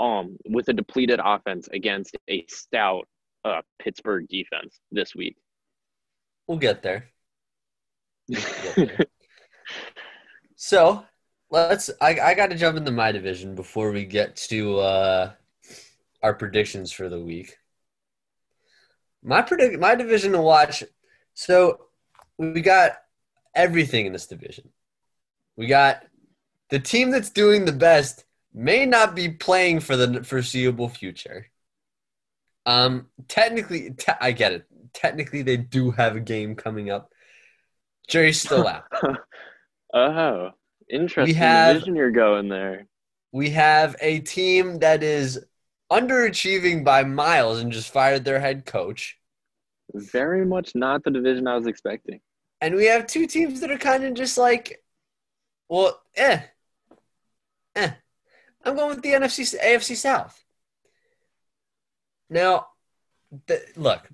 [0.00, 3.08] um with a depleted offense against a stout
[3.44, 5.36] uh Pittsburgh defense this week.
[6.46, 7.08] We'll get there.
[10.60, 11.04] So
[11.50, 11.88] let's.
[12.00, 15.32] I, I got to jump into my division before we get to uh,
[16.20, 17.56] our predictions for the week.
[19.22, 20.82] My predict my division to watch.
[21.34, 21.86] So
[22.38, 22.98] we got
[23.54, 24.68] everything in this division.
[25.56, 26.04] We got
[26.70, 31.46] the team that's doing the best may not be playing for the foreseeable future.
[32.66, 34.66] Um, technically, te- I get it.
[34.92, 37.12] Technically, they do have a game coming up.
[38.08, 38.84] Jerry's still out.
[39.94, 40.50] Oh,
[40.90, 42.86] interesting have- division you're going there.
[43.32, 45.44] we have a team that is
[45.90, 49.18] underachieving by miles and just fired their head coach.
[49.94, 52.20] Very much not the division I was expecting.
[52.60, 54.82] And we have two teams that are kind of just like,
[55.68, 56.40] well, eh,
[57.76, 57.90] eh.
[58.64, 60.42] I'm going with the NFC, AFC South.
[62.28, 62.66] Now,
[63.46, 64.06] the, look,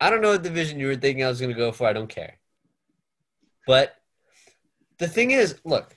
[0.00, 1.86] I don't know what division you were thinking I was going to go for.
[1.86, 2.38] I don't care.
[3.66, 3.94] But
[4.98, 5.96] the thing is, look,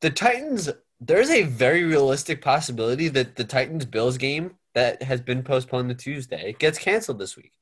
[0.00, 0.70] the Titans,
[1.00, 5.94] there's a very realistic possibility that the Titans Bills game that has been postponed to
[5.94, 7.52] Tuesday gets canceled this week.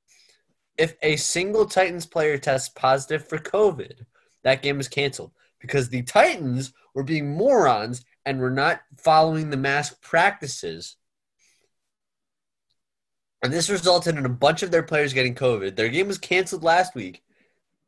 [0.76, 4.04] If a single Titans player tests positive for COVID,
[4.42, 9.56] that game is canceled because the Titans were being morons and were not following the
[9.56, 10.96] mask practices.
[13.42, 15.76] And this resulted in a bunch of their players getting COVID.
[15.76, 17.22] Their game was canceled last week,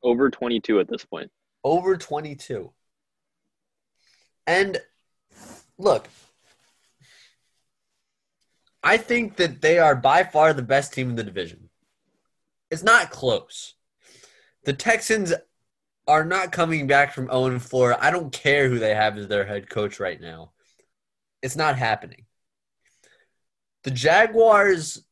[0.03, 1.31] Over 22 at this point.
[1.66, 2.70] Over 22.
[4.46, 4.79] And
[5.76, 6.09] look,
[8.85, 11.68] I think that they are by far the best team in the division.
[12.70, 13.74] It's not close.
[14.64, 15.35] The Texans
[16.07, 17.96] are not coming back from 0 4.
[18.00, 20.52] I don't care who they have as their head coach right now.
[21.42, 22.26] It's not happening.
[23.83, 25.05] The Jaguars,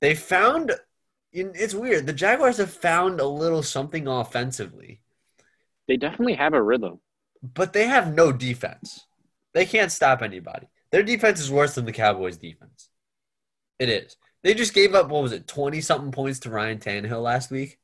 [0.00, 0.72] they found,
[1.32, 2.06] it's weird.
[2.06, 5.00] The Jaguars have found a little something offensively,
[5.88, 7.00] They definitely have a rhythm.
[7.42, 9.06] but they have no defense.
[9.54, 10.68] They can't stop anybody.
[10.90, 12.90] Their defense is worse than the Cowboys' defense.
[13.78, 14.16] It is.
[14.42, 17.78] They just gave up, what was it, 20 something points to Ryan Tannehill last week?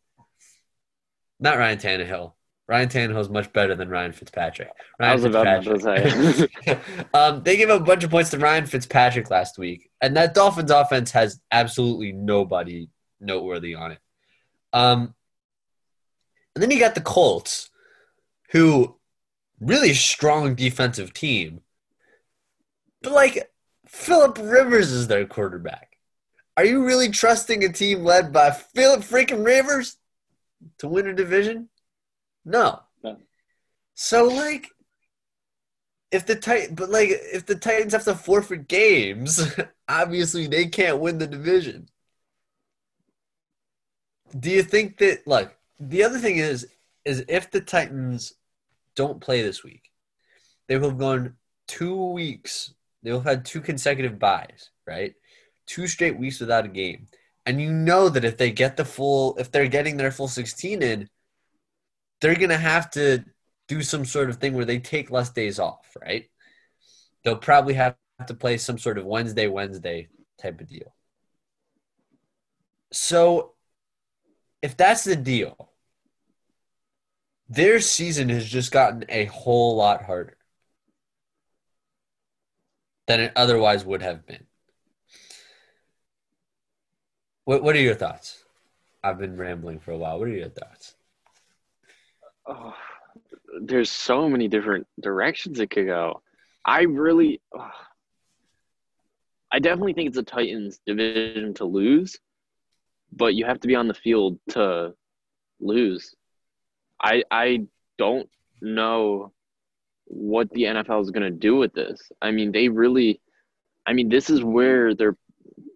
[1.40, 2.32] Not Ryan Tannehill.
[2.66, 4.70] Ryan Tannehill is much better than Ryan Fitzpatrick.
[4.98, 6.78] Ryan I was about to say.
[7.14, 10.34] um, they gave up a bunch of points to Ryan Fitzpatrick last week, and that
[10.34, 12.88] Dolphins offense has absolutely nobody
[13.20, 13.98] noteworthy on it.
[14.72, 15.14] Um,
[16.54, 17.68] and then you got the Colts,
[18.54, 18.96] who
[19.60, 21.60] really strong defensive team.
[23.02, 23.52] But like
[23.86, 25.98] Philip Rivers is their quarterback.
[26.56, 29.96] Are you really trusting a team led by Philip freaking Rivers
[30.78, 31.68] to win a division?
[32.44, 32.80] No.
[33.02, 33.16] No.
[33.94, 34.68] So like
[36.12, 39.52] if the tit- but like if the Titans have to forfeit games,
[39.88, 41.88] obviously they can't win the division.
[44.38, 46.68] Do you think that like the other thing is
[47.04, 48.34] is if the Titans
[48.96, 49.90] don't play this week,
[50.68, 51.34] they will have gone
[51.66, 52.74] two weeks.
[53.02, 55.14] They will have had two consecutive byes, right?
[55.66, 57.06] Two straight weeks without a game.
[57.46, 60.82] And you know that if they get the full if they're getting their full 16
[60.82, 61.08] in,
[62.20, 63.24] they're gonna have to
[63.68, 66.28] do some sort of thing where they take less days off, right?
[67.22, 70.08] They'll probably have to play some sort of Wednesday, Wednesday
[70.40, 70.94] type of deal.
[72.92, 73.54] So
[74.62, 75.73] if that's the deal,
[77.54, 80.36] their season has just gotten a whole lot harder
[83.06, 84.46] than it otherwise would have been.
[87.44, 88.44] What What are your thoughts?
[89.02, 90.18] I've been rambling for a while.
[90.18, 90.94] What are your thoughts?
[92.46, 92.74] Oh,
[93.60, 96.22] there's so many different directions it could go.
[96.64, 97.70] I really, oh,
[99.52, 102.18] I definitely think it's a Titans division to lose,
[103.12, 104.94] but you have to be on the field to
[105.60, 106.14] lose.
[107.04, 107.66] I I
[107.98, 108.28] don't
[108.62, 109.32] know
[110.06, 112.10] what the NFL is going to do with this.
[112.20, 113.20] I mean, they really
[113.86, 115.16] I mean, this is where their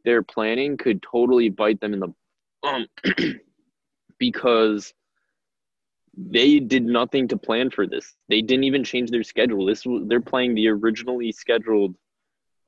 [0.05, 2.15] their planning could totally bite them in the
[2.63, 2.87] um
[4.19, 4.95] because
[6.17, 8.15] they did nothing to plan for this.
[8.29, 9.67] They didn't even change their schedule.
[9.67, 11.95] This they're playing the originally scheduled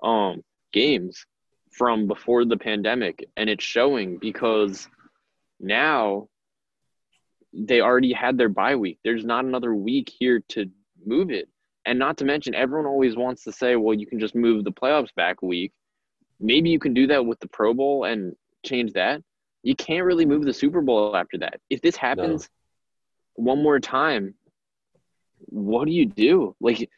[0.02, 0.42] um
[0.72, 1.24] games
[1.72, 4.88] from before the pandemic and it's showing because
[5.60, 6.28] now
[7.52, 8.98] they already had their bye week.
[9.04, 10.66] There's not another week here to
[11.04, 11.48] move it.
[11.86, 14.72] And not to mention, everyone always wants to say, well, you can just move the
[14.72, 15.72] playoffs back a week.
[16.38, 18.34] Maybe you can do that with the Pro Bowl and
[18.64, 19.22] change that.
[19.62, 21.60] You can't really move the Super Bowl after that.
[21.68, 22.48] If this happens
[23.36, 23.44] no.
[23.44, 24.34] one more time,
[25.38, 26.54] what do you do?
[26.60, 26.88] Like,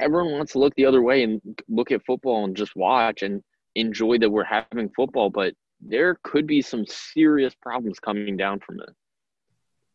[0.00, 3.42] everyone wants to look the other way and look at football and just watch and
[3.74, 8.80] enjoy that we're having football, but there could be some serious problems coming down from
[8.80, 8.90] it.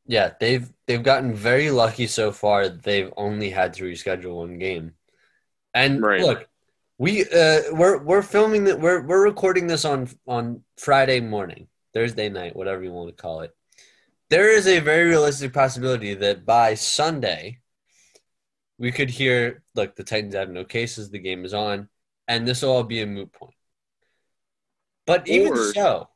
[0.05, 2.69] Yeah, they've they've gotten very lucky so far.
[2.69, 4.93] They've only had to reschedule one game.
[5.73, 6.21] And right.
[6.21, 6.47] look,
[6.97, 12.29] we uh, we're we're filming that we're we're recording this on on Friday morning, Thursday
[12.29, 13.55] night, whatever you want to call it.
[14.29, 17.59] There is a very realistic possibility that by Sunday
[18.77, 21.87] we could hear look, the Titans have no cases, the game is on,
[22.27, 23.55] and this will all be a moot point.
[25.05, 26.09] But even or, so,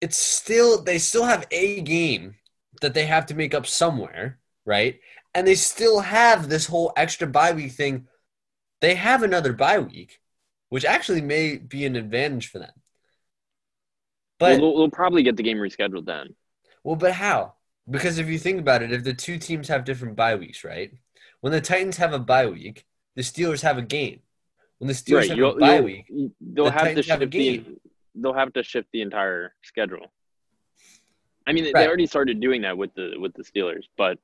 [0.00, 2.36] it's still they still have a game
[2.80, 5.00] that they have to make up somewhere, right?
[5.34, 8.06] And they still have this whole extra bye week thing.
[8.80, 10.20] They have another bye week,
[10.70, 12.72] which actually may be an advantage for them.
[14.38, 16.34] But well, they'll, they'll probably get the game rescheduled then.
[16.82, 17.54] Well, but how?
[17.88, 20.92] Because if you think about it, if the two teams have different bye weeks, right?
[21.40, 22.84] When the Titans have a bye week,
[23.16, 24.20] the Steelers have a game.
[24.78, 26.06] When the Steelers right, have a bye week,
[26.40, 27.64] they'll the have Titans to shift have the
[28.14, 30.12] they'll have to shift the entire schedule.
[31.50, 31.74] I mean, right.
[31.74, 34.18] they already started doing that with the with the Steelers, but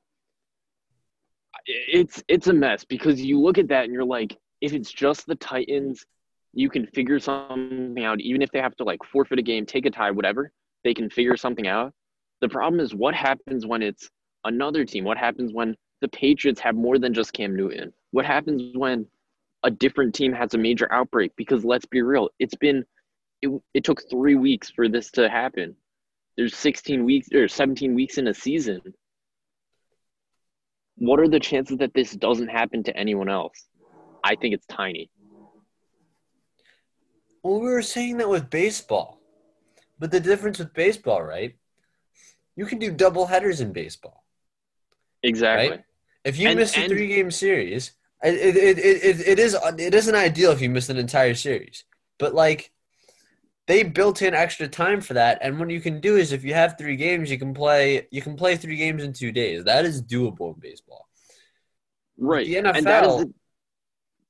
[1.65, 5.27] it's it's a mess because you look at that and you're like, if it's just
[5.27, 6.05] the Titans,
[6.53, 8.21] you can figure something out.
[8.21, 10.53] Even if they have to like forfeit a game, take a tie, whatever,
[10.85, 11.93] they can figure something out.
[12.39, 14.09] The problem is what happens when it's
[14.45, 15.03] another team.
[15.03, 17.91] What happens when the Patriots have more than just Cam Newton?
[18.11, 19.05] What happens when
[19.63, 21.33] a different team has a major outbreak?
[21.35, 22.85] Because let's be real, it's been
[23.41, 25.75] it, it took three weeks for this to happen
[26.37, 28.81] there's 16 weeks or 17 weeks in a season.
[30.95, 33.67] What are the chances that this doesn't happen to anyone else?
[34.23, 35.09] I think it's tiny.
[37.43, 39.19] Well, we were saying that with baseball.
[39.99, 41.55] But the difference with baseball, right?
[42.55, 44.23] You can do double headers in baseball.
[45.23, 45.71] Exactly.
[45.71, 45.83] Right?
[46.23, 49.55] If you and, miss a and, three game series, it, it, it, it, it is
[49.77, 51.83] it isn't ideal if you miss an entire series.
[52.19, 52.71] But like
[53.67, 55.39] they built in extra time for that.
[55.41, 58.21] And what you can do is if you have three games you can play you
[58.21, 59.65] can play three games in two days.
[59.65, 61.07] That is doable in baseball.
[62.17, 62.47] Right.
[62.47, 63.33] The nfl the,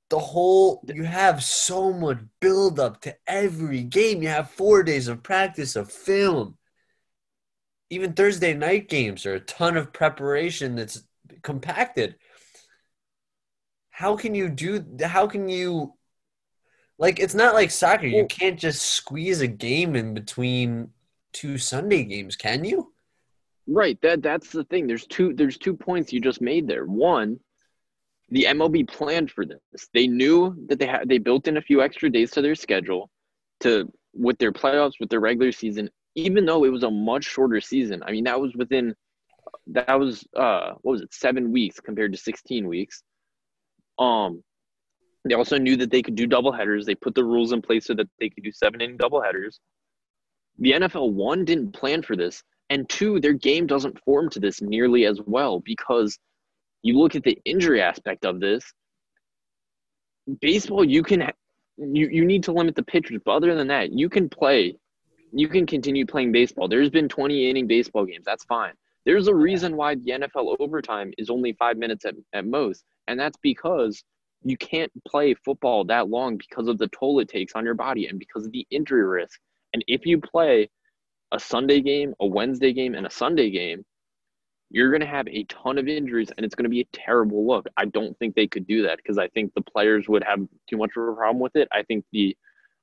[0.09, 4.21] the whole you have so much build up to every game.
[4.21, 6.57] You have four days of practice of film.
[7.89, 11.01] Even thursday night games are a ton of preparation that's
[11.43, 12.15] compacted.
[13.91, 15.93] How can you do how can you
[16.99, 18.07] like it's not like soccer.
[18.07, 20.89] You can't just squeeze a game in between
[21.33, 22.91] two Sunday games, can you?
[23.67, 23.99] Right.
[24.01, 24.87] That that's the thing.
[24.87, 26.85] There's two there's two points you just made there.
[26.85, 27.39] One,
[28.29, 29.59] the MLB planned for this.
[29.93, 33.09] They knew that they had they built in a few extra days to their schedule
[33.61, 37.61] to with their playoffs, with their regular season, even though it was a much shorter
[37.61, 38.01] season.
[38.05, 38.95] I mean, that was within
[39.67, 43.03] that was uh what was it, seven weeks compared to sixteen weeks.
[43.99, 44.43] Um
[45.25, 46.85] they also knew that they could do double headers.
[46.85, 49.59] They put the rules in place so that they could do seven inning double headers.
[50.59, 54.61] The NFL one didn't plan for this, and two, their game doesn't form to this
[54.61, 56.17] nearly as well because
[56.81, 58.73] you look at the injury aspect of this.
[60.41, 61.31] Baseball, you can
[61.77, 64.75] you you need to limit the pitchers, but other than that, you can play.
[65.33, 66.67] You can continue playing baseball.
[66.67, 68.23] There's been 20 inning baseball games.
[68.25, 68.73] That's fine.
[69.05, 73.19] There's a reason why the NFL overtime is only five minutes at, at most, and
[73.19, 74.03] that's because
[74.43, 78.07] you can't play football that long because of the toll it takes on your body
[78.07, 79.39] and because of the injury risk.
[79.73, 80.69] And if you play
[81.31, 83.83] a Sunday game, a Wednesday game, and a Sunday game,
[84.69, 87.47] you're going to have a ton of injuries and it's going to be a terrible
[87.47, 87.67] look.
[87.77, 90.77] I don't think they could do that because I think the players would have too
[90.77, 91.67] much of a problem with it.
[91.71, 92.35] I think the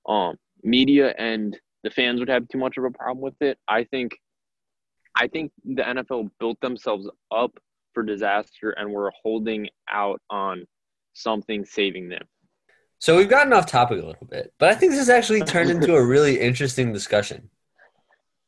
[0.09, 3.59] um, media and the fans would have too much of a problem with it.
[3.69, 4.19] I think
[5.17, 7.53] I think the NFL built themselves up
[7.93, 10.67] for disaster and we're holding out on
[11.15, 12.25] something saving them.
[12.99, 15.71] So we've gotten off topic a little bit, but I think this has actually turned
[15.71, 17.51] into a really interesting discussion.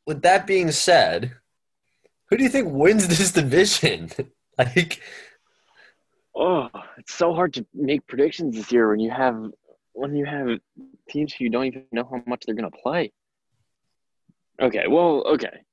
[0.07, 1.35] With that being said,
[2.29, 4.11] who do you think wins this division?
[4.59, 5.01] like,
[6.35, 9.51] oh, it's so hard to make predictions this year when you have
[9.93, 10.59] when you have
[11.09, 13.12] teams who you don't even know how much they're gonna play.
[14.61, 15.64] Okay, well, okay.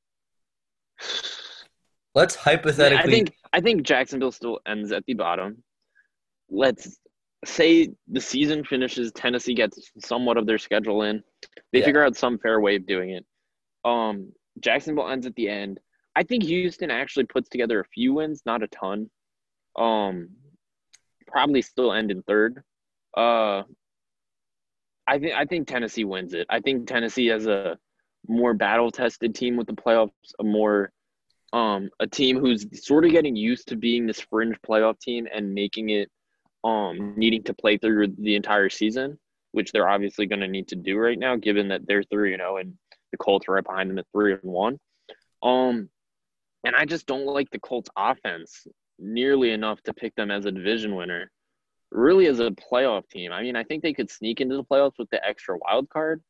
[2.15, 3.11] Let's hypothetically.
[3.11, 5.63] I think I think Jacksonville still ends at the bottom.
[6.53, 6.97] Let's
[7.45, 11.23] say the season finishes, Tennessee gets somewhat of their schedule in.
[11.71, 11.85] They Yeah.
[11.85, 13.25] figure out some fair way of doing it.
[13.83, 15.79] Um, Jacksonville ends at the end.
[16.15, 19.09] I think Houston actually puts together a few wins, not a ton.
[19.75, 20.29] Um,
[21.27, 22.63] probably still end in third.
[23.17, 23.63] Uh,
[25.07, 26.47] I think I think Tennessee wins it.
[26.49, 27.77] I think Tennessee has a
[28.27, 30.91] more battle tested team with the playoffs, a more
[31.51, 35.53] um a team who's sort of getting used to being this fringe playoff team and
[35.53, 36.09] making it
[36.63, 39.19] um needing to play through the entire season,
[39.51, 42.37] which they're obviously going to need to do right now, given that they're three, you
[42.37, 42.73] know, and
[43.11, 44.79] the Colts are right behind them at three and one.
[45.41, 45.89] Um,
[46.63, 48.65] and I just don't like the Colts offense
[48.97, 51.31] nearly enough to pick them as a division winner.
[51.91, 54.97] Really, as a playoff team, I mean, I think they could sneak into the playoffs
[54.97, 56.23] with the extra wild card,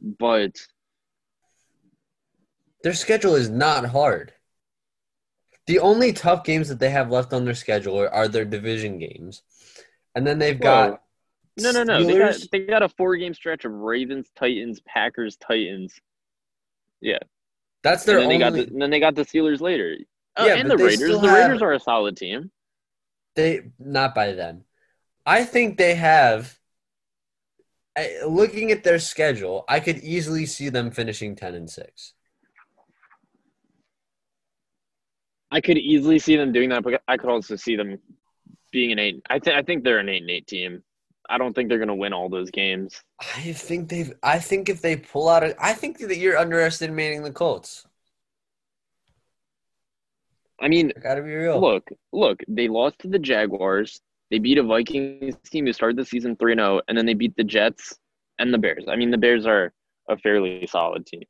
[0.00, 0.56] but
[2.82, 4.32] their schedule is not hard.
[5.66, 8.98] The only tough games that they have left on their schedule are, are their division
[8.98, 9.42] games,
[10.14, 11.00] and then they've got
[11.58, 11.70] Whoa.
[11.72, 12.04] no, no, no.
[12.04, 15.94] They got they got a four game stretch of Ravens, Titans, Packers, Titans.
[17.00, 17.18] Yeah,
[17.82, 18.60] that's their and then they only.
[18.60, 19.96] got the, and then they got the Steelers later.
[20.36, 20.96] Oh, Yeah, and the Raiders.
[20.96, 22.50] still The have- Raiders are a solid team.
[23.36, 24.64] They not by then.
[25.26, 26.58] I think they have.
[27.96, 32.14] I, looking at their schedule, I could easily see them finishing ten and six.
[35.50, 37.98] I could easily see them doing that, but I could also see them
[38.74, 39.22] being an eight.
[39.30, 40.82] I think I think they're an eight and eight team.
[41.30, 43.00] I don't think they're going to win all those games.
[43.20, 44.12] I think they've.
[44.22, 47.86] I think if they pull out, a, I think that you're underestimating the Colts.
[50.60, 51.60] I mean, I gotta be real.
[51.60, 54.00] look, look, they lost to the Jaguars.
[54.30, 57.36] They beat a Vikings team who started the season 3 0, and then they beat
[57.36, 57.98] the Jets
[58.38, 58.84] and the Bears.
[58.88, 59.72] I mean, the Bears are
[60.08, 61.22] a fairly solid team.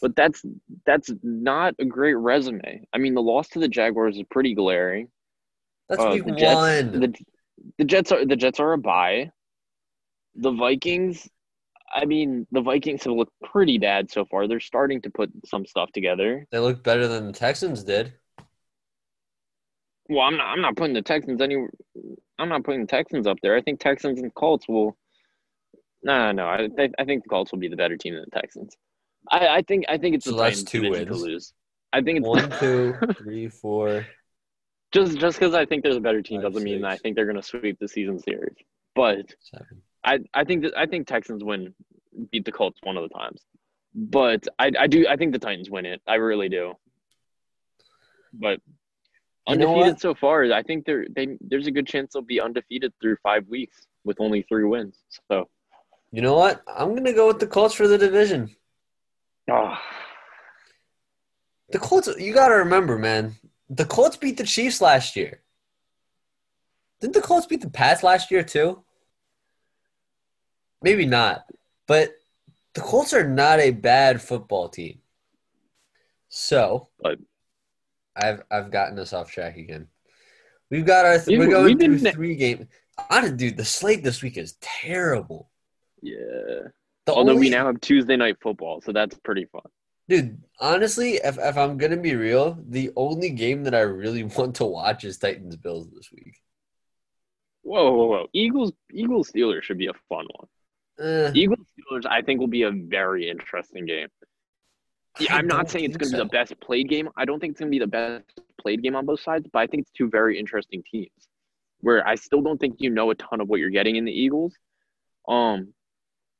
[0.00, 0.42] But that's
[0.86, 2.84] that's not a great resume.
[2.92, 5.08] I mean, the loss to the Jaguars is pretty glaring.
[5.90, 7.00] That's Uh, week the Jets, one.
[7.00, 7.14] The,
[7.78, 9.30] the Jets are the Jets are a bye.
[10.36, 11.28] The Vikings,
[11.92, 14.46] I mean, the Vikings have looked pretty bad so far.
[14.48, 16.46] They're starting to put some stuff together.
[16.50, 18.14] they look better than the Texans did.
[20.08, 20.46] Well, I'm not.
[20.46, 21.56] I'm not putting the Texans any.
[22.38, 23.56] I'm not putting the Texans up there.
[23.56, 24.96] I think Texans and Colts will.
[26.02, 28.40] No, no, I, I I think the Colts will be the better team than the
[28.40, 28.76] Texans.
[29.30, 31.06] I, I think I think it's So the Titans' two wins.
[31.06, 31.52] to lose.
[31.92, 34.06] I think it's One, two, three, four.
[34.92, 37.16] Just just because I think there's a better team Five, doesn't mean that I think
[37.16, 38.56] they're going to sweep the season series.
[38.94, 39.82] But Seven.
[40.04, 41.74] I I think that I think Texans win
[42.30, 43.42] beat the Colts one of the times.
[43.94, 46.00] But I I do I think the Titans win it.
[46.06, 46.74] I really do.
[48.32, 48.60] But
[49.48, 52.40] You know undefeated so far, I think they're they there's a good chance they'll be
[52.40, 54.98] undefeated through five weeks with only three wins.
[55.30, 55.48] So
[56.12, 56.62] You know what?
[56.66, 58.54] I'm gonna go with the Colts for the division.
[59.50, 59.76] Oh.
[61.70, 62.08] The Colts.
[62.18, 63.36] You gotta remember, man.
[63.70, 65.42] The Colts beat the Chiefs last year.
[67.00, 68.82] Didn't the Colts beat the Pats last year too?
[70.82, 71.44] Maybe not,
[71.86, 72.10] but
[72.74, 75.00] the Colts are not a bad football team.
[76.28, 77.18] So, But-
[78.16, 79.86] I've I've gotten us off track again.
[80.70, 82.66] We've got our th- we're going we've through three games.
[83.08, 85.50] Honestly, dude, the slate this week is terrible.
[86.02, 86.68] Yeah.
[87.06, 89.62] The Although only, we now have Tuesday night football, so that's pretty fun.
[90.10, 94.56] Dude, honestly, if if I'm gonna be real, the only game that I really want
[94.56, 96.36] to watch is Titans Bills this week.
[97.62, 98.26] Whoa, whoa, whoa!
[98.34, 100.48] Eagles, Eagles, Steelers should be a fun one.
[100.98, 104.08] Eh, Eagles, Steelers, I think will be a very interesting game.
[105.18, 107.08] Yeah, I'm not saying it's going to be the best played game.
[107.16, 108.24] I don't think it's going to be the best
[108.60, 111.10] played game on both sides, but I think it's two very interesting teams.
[111.80, 114.12] Where I still don't think you know a ton of what you're getting in the
[114.12, 114.54] Eagles,
[115.28, 115.72] um,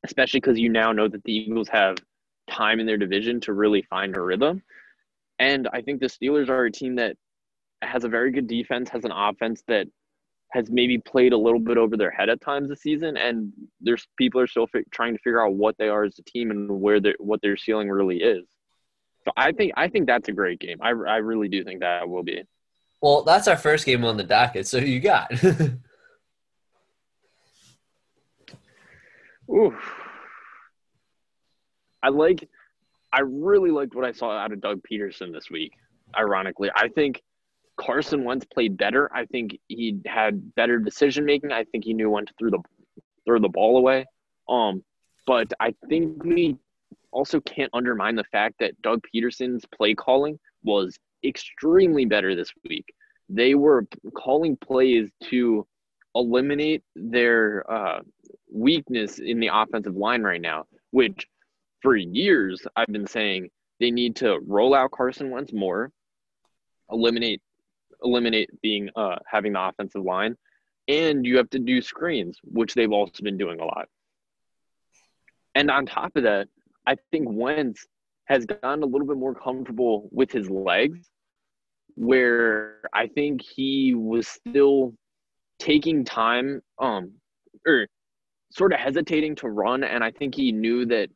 [0.04, 1.96] especially because you now know that the Eagles have
[2.50, 4.62] time in their division to really find a rhythm,
[5.38, 7.16] and I think the Steelers are a team that
[7.82, 9.86] has a very good defense, has an offense that
[10.52, 14.06] has maybe played a little bit over their head at times this season, and there's
[14.18, 16.68] people are still fi- trying to figure out what they are as a team and
[16.68, 18.44] where their what their ceiling really is.
[19.24, 20.78] So I think I think that's a great game.
[20.82, 22.42] I, I really do think that will be.
[23.00, 24.66] Well, that's our first game on the docket.
[24.66, 25.32] So you got?
[29.50, 29.74] Ooh.
[32.02, 32.48] I like
[33.12, 35.72] I really liked what I saw out of Doug Pederson this week.
[36.16, 37.22] Ironically, I think
[37.76, 39.10] Carson Wentz played better.
[39.14, 41.50] I think he had better decision making.
[41.52, 42.58] I think he knew when to throw the
[43.24, 44.06] throw the ball away.
[44.48, 44.84] Um,
[45.26, 46.56] but I think we
[47.12, 52.92] also can't undermine the fact that Doug Pederson's play calling was extremely better this week.
[53.28, 53.86] They were
[54.16, 55.66] calling plays to
[56.14, 58.00] eliminate their uh,
[58.52, 61.26] weakness in the offensive line right now, which
[61.82, 65.90] for years I've been saying they need to roll out Carson Wentz more,
[66.90, 67.40] eliminate
[68.02, 70.36] eliminate being uh, having the offensive line,
[70.88, 73.88] and you have to do screens, which they've also been doing a lot.
[75.54, 76.48] And on top of that,
[76.86, 77.86] I think Wentz
[78.24, 81.08] has gotten a little bit more comfortable with his legs,
[81.94, 84.94] where I think he was still
[85.58, 87.12] taking time, um,
[87.66, 87.88] or
[88.50, 91.10] sort of hesitating to run, and I think he knew that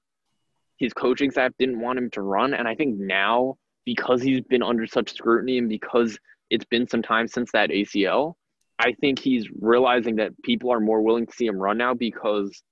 [0.78, 4.62] his coaching staff didn't want him to run, and I think now because he's been
[4.62, 6.18] under such scrutiny and because
[6.50, 8.34] it's been some time since that ACL,
[8.78, 12.62] I think he's realizing that people are more willing to see him run now because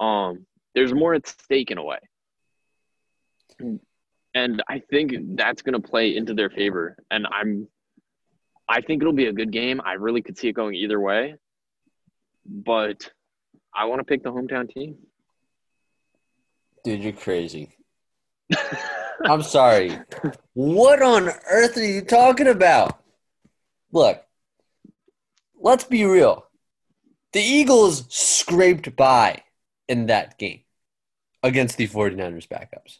[0.00, 1.98] um there's more at stake in a way.
[4.34, 7.68] And I think that's going to play into their favor and I'm
[8.68, 9.80] I think it'll be a good game.
[9.84, 11.34] I really could see it going either way.
[12.46, 13.10] But
[13.74, 14.96] I want to pick the hometown team.
[16.84, 17.70] Dude, you're crazy.
[19.24, 19.98] I'm sorry.
[20.52, 23.00] What on earth are you talking about?
[23.90, 24.22] Look,
[25.58, 26.46] let's be real.
[27.32, 29.42] The Eagles scraped by
[29.88, 30.60] in that game
[31.42, 32.98] against the 49ers backups.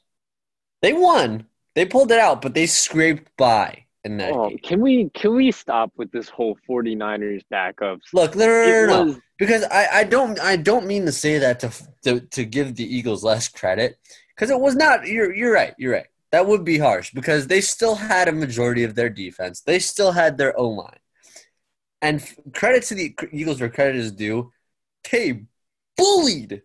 [0.82, 1.46] They won.
[1.74, 4.58] They pulled it out, but they scraped by in that Oh, game.
[4.58, 8.02] can we can we stop with this whole 49ers backups?
[8.12, 9.20] Look, no, no, no, no, no.
[9.40, 11.72] Was because I, I don't I don't mean to say that to
[12.04, 13.98] to, to give the Eagles less credit
[14.34, 16.06] because it was not you're you're right you're right.
[16.32, 19.60] That would be harsh because they still had a majority of their defense.
[19.60, 20.98] They still had their O line.
[22.02, 24.52] And credit to the Eagles where credit is due
[25.10, 25.44] they
[25.96, 26.62] bullied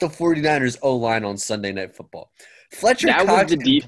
[0.00, 2.32] the 49ers O line on Sunday Night Football.
[2.72, 3.84] Fletcher that was Cox the and- deep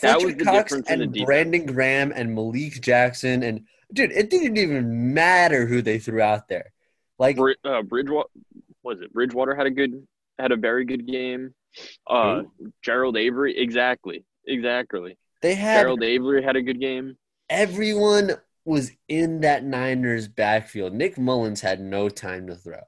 [0.00, 1.26] that Fletcher was the Cox difference the and.
[1.26, 6.48] Brandon Graham and Malik Jackson and dude it didn't even matter who they threw out
[6.48, 6.72] there
[7.22, 8.28] like Brid- uh, Bridgewater
[8.82, 10.06] was it Bridgewater had a good
[10.38, 11.54] had a very good game.
[12.06, 12.42] Uh,
[12.84, 15.16] Genard Avery exactly exactly.
[15.40, 17.16] They had Genard Avery had a good game.
[17.48, 18.32] everyone
[18.64, 20.92] was in that Niners backfield.
[20.92, 22.82] Nick Mullens had no time to throw.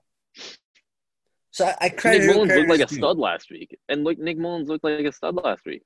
[1.50, 4.38] So I, I credit Nick Mullens looked like a stud last week, and look, Nick
[4.38, 5.82] Mullens looked like a stud last week.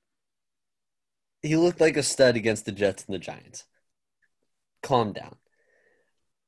[1.42, 3.64] He looked like a stud against the Jets and the Giants.
[4.82, 5.36] Calm down.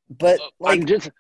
[0.09, 1.11] But like I'm just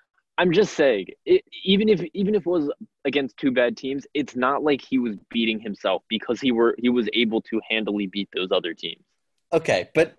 [0.41, 2.73] I'm just saying, it, even if even if it was
[3.05, 6.89] against two bad teams, it's not like he was beating himself because he were he
[6.89, 9.05] was able to handily beat those other teams.
[9.53, 10.17] okay, but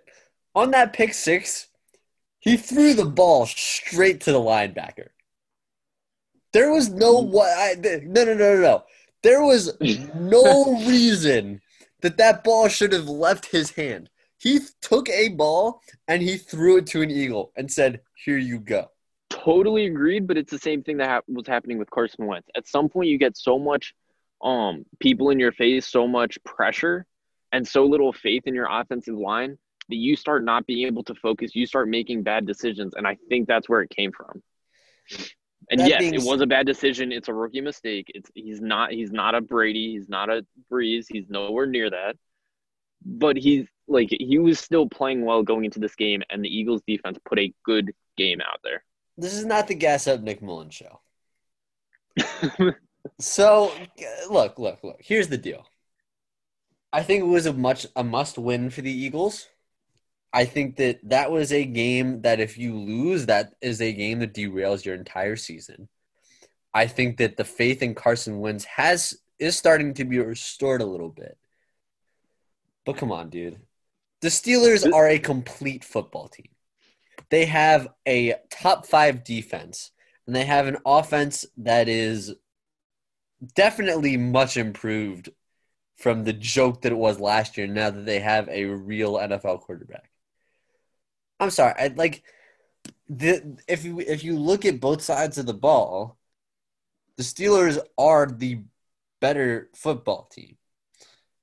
[0.53, 1.69] on that pick six,
[2.37, 5.07] he threw the ball straight to the linebacker.
[6.53, 8.83] There was no what I no no no no no.
[9.23, 9.75] There was
[10.13, 11.61] no reason
[12.01, 14.11] that that ball should have left his hand.
[14.37, 18.59] He took a ball and he threw it to an eagle and said, "Here you
[18.59, 18.91] go."
[19.31, 22.49] Totally agreed, but it's the same thing that hap- was happening with Carson Wentz.
[22.55, 23.93] At some point, you get so much
[24.43, 27.05] um people in your face, so much pressure,
[27.51, 29.57] and so little faith in your offensive line
[29.89, 31.55] that you start not being able to focus.
[31.55, 34.41] You start making bad decisions, and I think that's where it came from.
[35.69, 37.13] And That yes, being it was a bad decision.
[37.13, 38.11] It's a rookie mistake.
[38.13, 39.93] It's he's not he's not a Brady.
[39.93, 41.05] He's not a Brees.
[41.07, 42.17] He's nowhere near that.
[43.05, 46.81] But he's like he was still playing well going into this game, and the Eagles
[46.85, 48.83] defense put a good game out there.
[49.17, 51.01] This is not the gas up Nick Mullen show.
[53.19, 53.71] so
[54.29, 54.97] look, look, look.
[54.99, 55.65] Here's the deal.
[56.93, 59.47] I think it was a much a must win for the Eagles.
[60.33, 64.19] I think that that was a game that if you lose, that is a game
[64.19, 65.89] that derails your entire season.
[66.73, 70.85] I think that the faith in Carson Wentz has is starting to be restored a
[70.85, 71.37] little bit.
[72.85, 73.59] But come on, dude.
[74.21, 76.49] The Steelers are a complete football team.
[77.31, 79.91] They have a top 5 defense
[80.27, 82.35] and they have an offense that is
[83.55, 85.29] definitely much improved
[85.95, 89.61] from the joke that it was last year now that they have a real NFL
[89.61, 90.11] quarterback.
[91.39, 92.23] I'm sorry, I like
[93.09, 96.17] the if you if you look at both sides of the ball,
[97.17, 98.61] the Steelers are the
[99.19, 100.57] better football team.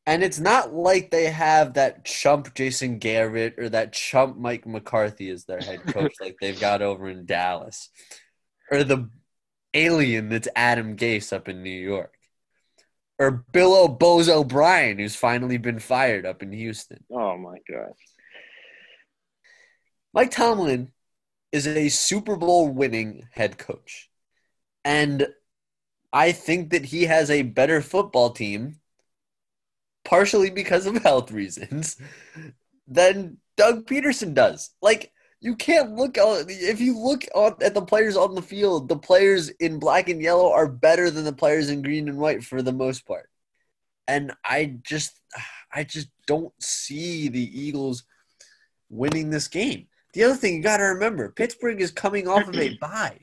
[0.09, 5.28] And it's not like they have that chump Jason Garrett or that chump Mike McCarthy
[5.28, 7.90] as their head coach like they've got over in Dallas.
[8.70, 9.11] Or the
[9.74, 12.14] alien that's Adam Gase up in New York.
[13.18, 17.04] Or Bill Boz O'Brien, who's finally been fired up in Houston.
[17.12, 17.98] Oh my gosh.
[20.14, 20.90] Mike Tomlin
[21.52, 24.09] is a Super Bowl winning head coach.
[24.86, 25.28] And
[26.14, 28.80] I think that he has a better football team,
[30.05, 31.96] partially because of health reasons,
[32.86, 34.70] than Doug Pederson does.
[34.82, 38.88] Like, you can't look on if you look on, at the players on the field,
[38.88, 42.42] the players in black and yellow are better than the players in green and white
[42.42, 43.28] for the most part.
[44.09, 45.12] And I just
[45.72, 48.03] I just don't see the Eagles
[48.90, 49.86] winning this game.
[50.14, 53.20] The other thing you got to remember, Pittsburgh is coming off of a bye.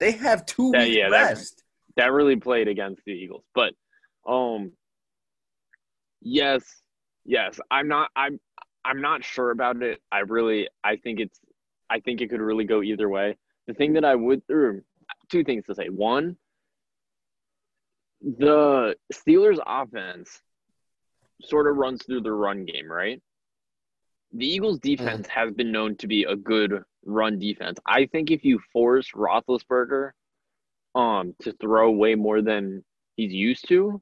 [0.00, 1.64] They have two Yeah, weeks yeah, that- rest.
[1.96, 3.44] that really played against the Eagles.
[3.54, 3.74] But
[4.26, 4.72] um
[6.20, 6.62] yes,
[7.24, 7.58] yes.
[7.70, 8.38] I'm not I'm
[8.84, 10.00] I'm not sure about it.
[10.10, 11.38] I really I think it's
[11.90, 13.36] I think it could really go either way.
[13.66, 14.82] The thing that I would or
[15.30, 15.88] two things to say.
[15.88, 16.36] One,
[18.20, 20.40] the Steelers offense
[21.42, 23.22] sort of runs through the run game, right?
[24.32, 27.78] The Eagles defense has been known to be a good run defense.
[27.86, 30.10] I think if you force Roethlisberger
[30.94, 32.84] um to throw way more than
[33.16, 34.00] he's used to.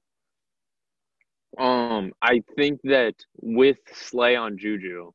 [1.59, 5.13] Um, I think that with Slay on Juju,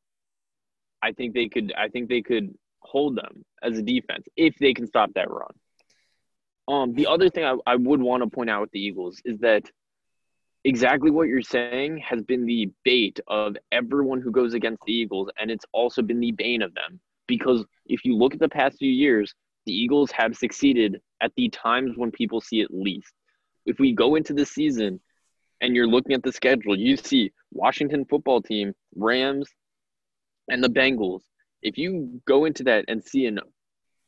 [1.02, 4.74] I think they could I think they could hold them as a defense if they
[4.74, 5.52] can stop that run.
[6.68, 9.38] Um, the other thing I, I would want to point out with the Eagles is
[9.40, 9.64] that
[10.64, 15.28] exactly what you're saying has been the bait of everyone who goes against the Eagles,
[15.38, 17.00] and it's also been the bane of them.
[17.26, 19.34] Because if you look at the past few years,
[19.66, 23.12] the Eagles have succeeded at the times when people see it least.
[23.64, 25.00] If we go into the season
[25.62, 29.48] and you're looking at the schedule, you see Washington football team, Rams,
[30.50, 31.20] and the Bengals.
[31.62, 33.38] If you go into that and see an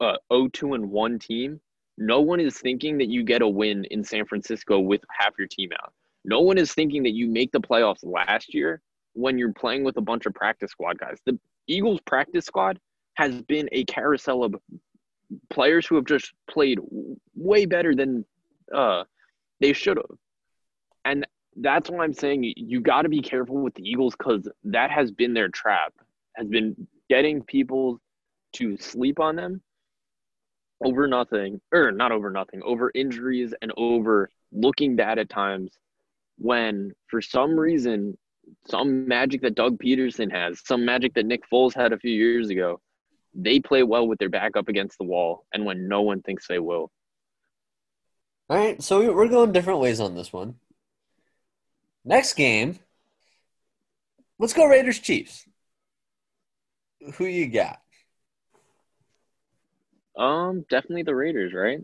[0.00, 1.60] uh, 0-2 and 1 team,
[1.96, 5.46] no one is thinking that you get a win in San Francisco with half your
[5.46, 5.92] team out.
[6.24, 8.82] No one is thinking that you make the playoffs last year
[9.12, 11.18] when you're playing with a bunch of practice squad guys.
[11.24, 11.38] The
[11.68, 12.80] Eagles practice squad
[13.14, 14.56] has been a carousel of
[15.50, 16.80] players who have just played
[17.36, 18.24] way better than
[18.74, 19.04] uh,
[19.60, 20.18] they should have.
[21.04, 21.26] And
[21.56, 25.12] that's why I'm saying you, got to be careful with the Eagles because that has
[25.12, 25.92] been their trap,
[26.36, 28.00] has been getting people
[28.54, 29.62] to sleep on them
[30.84, 35.70] over nothing, or not over nothing, over injuries and over looking bad at times
[36.36, 38.18] when for some reason,
[38.68, 42.50] some magic that Doug Pederson has, some magic that Nick Foles had a few years
[42.50, 42.80] ago,
[43.34, 46.46] they play well with their back up against the wall and when no one thinks
[46.46, 46.90] they will.
[48.50, 50.56] All right, so we're going different ways on this one.
[52.04, 52.78] Next game,
[54.38, 55.46] let's go Raiders Chiefs.
[57.16, 57.78] Who you got?
[60.16, 61.80] Um, definitely the Raiders, right?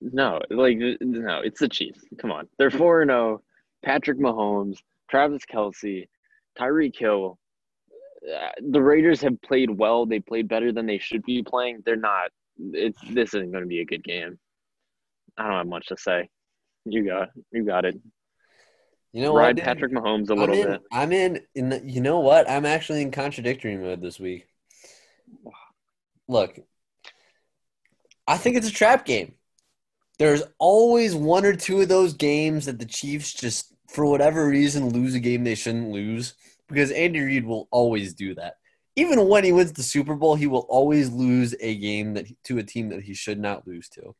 [0.00, 2.00] No, like no, it's the Chiefs.
[2.18, 3.42] Come on, they're four and zero.
[3.84, 4.78] Patrick Mahomes,
[5.10, 6.08] Travis Kelce,
[6.58, 7.38] Tyreek Hill.
[8.26, 10.06] Uh, the Raiders have played well.
[10.06, 11.82] They played better than they should be playing.
[11.84, 12.30] They're not.
[12.58, 14.38] It's this isn't going to be a good game.
[15.36, 16.28] I don't have much to say.
[16.84, 17.96] You got you got it.
[19.14, 19.38] You know what?
[19.38, 19.64] Ride dude?
[19.64, 20.82] Patrick Mahomes a I'm little in, bit.
[20.90, 22.50] I'm in, in the, you know what?
[22.50, 24.48] I'm actually in contradictory mode this week.
[26.26, 26.58] Look,
[28.26, 29.34] I think it's a trap game.
[30.18, 34.88] There's always one or two of those games that the Chiefs just, for whatever reason,
[34.88, 36.34] lose a game they shouldn't lose
[36.66, 38.54] because Andy Reid will always do that.
[38.96, 42.58] Even when he wins the Super Bowl, he will always lose a game that to
[42.58, 44.16] a team that he should not lose to.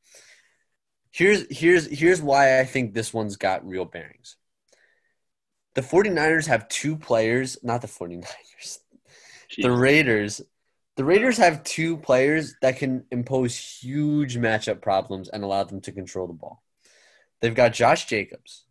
[1.11, 4.37] Here's here's here's why I think this one's got real bearings.
[5.75, 8.79] The 49ers have two players, not the 49ers,
[9.59, 10.41] the Raiders.
[10.97, 15.93] The Raiders have two players that can impose huge matchup problems and allow them to
[15.93, 16.63] control the ball.
[17.41, 18.65] They've got Josh Jacobs,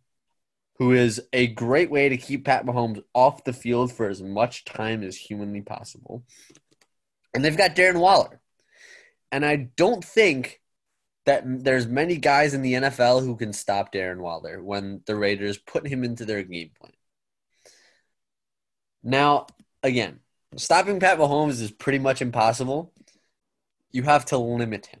[0.78, 4.64] who is a great way to keep Pat Mahomes off the field for as much
[4.64, 6.24] time as humanly possible.
[7.34, 8.40] And they've got Darren Waller.
[9.30, 10.60] And I don't think
[11.26, 15.56] that there's many guys in the NFL who can stop Darren Waller when the Raiders
[15.58, 16.92] put him into their game plan.
[19.02, 19.46] Now,
[19.82, 20.20] again,
[20.56, 22.92] stopping Pat Mahomes is pretty much impossible.
[23.90, 25.00] You have to limit him.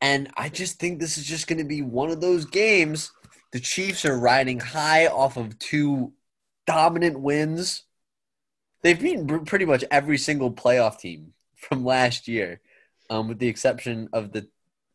[0.00, 3.12] And I just think this is just going to be one of those games.
[3.52, 6.12] The Chiefs are riding high off of two
[6.66, 7.84] dominant wins.
[8.82, 12.60] They've beaten pretty much every single playoff team from last year,
[13.10, 14.48] um, with the exception of the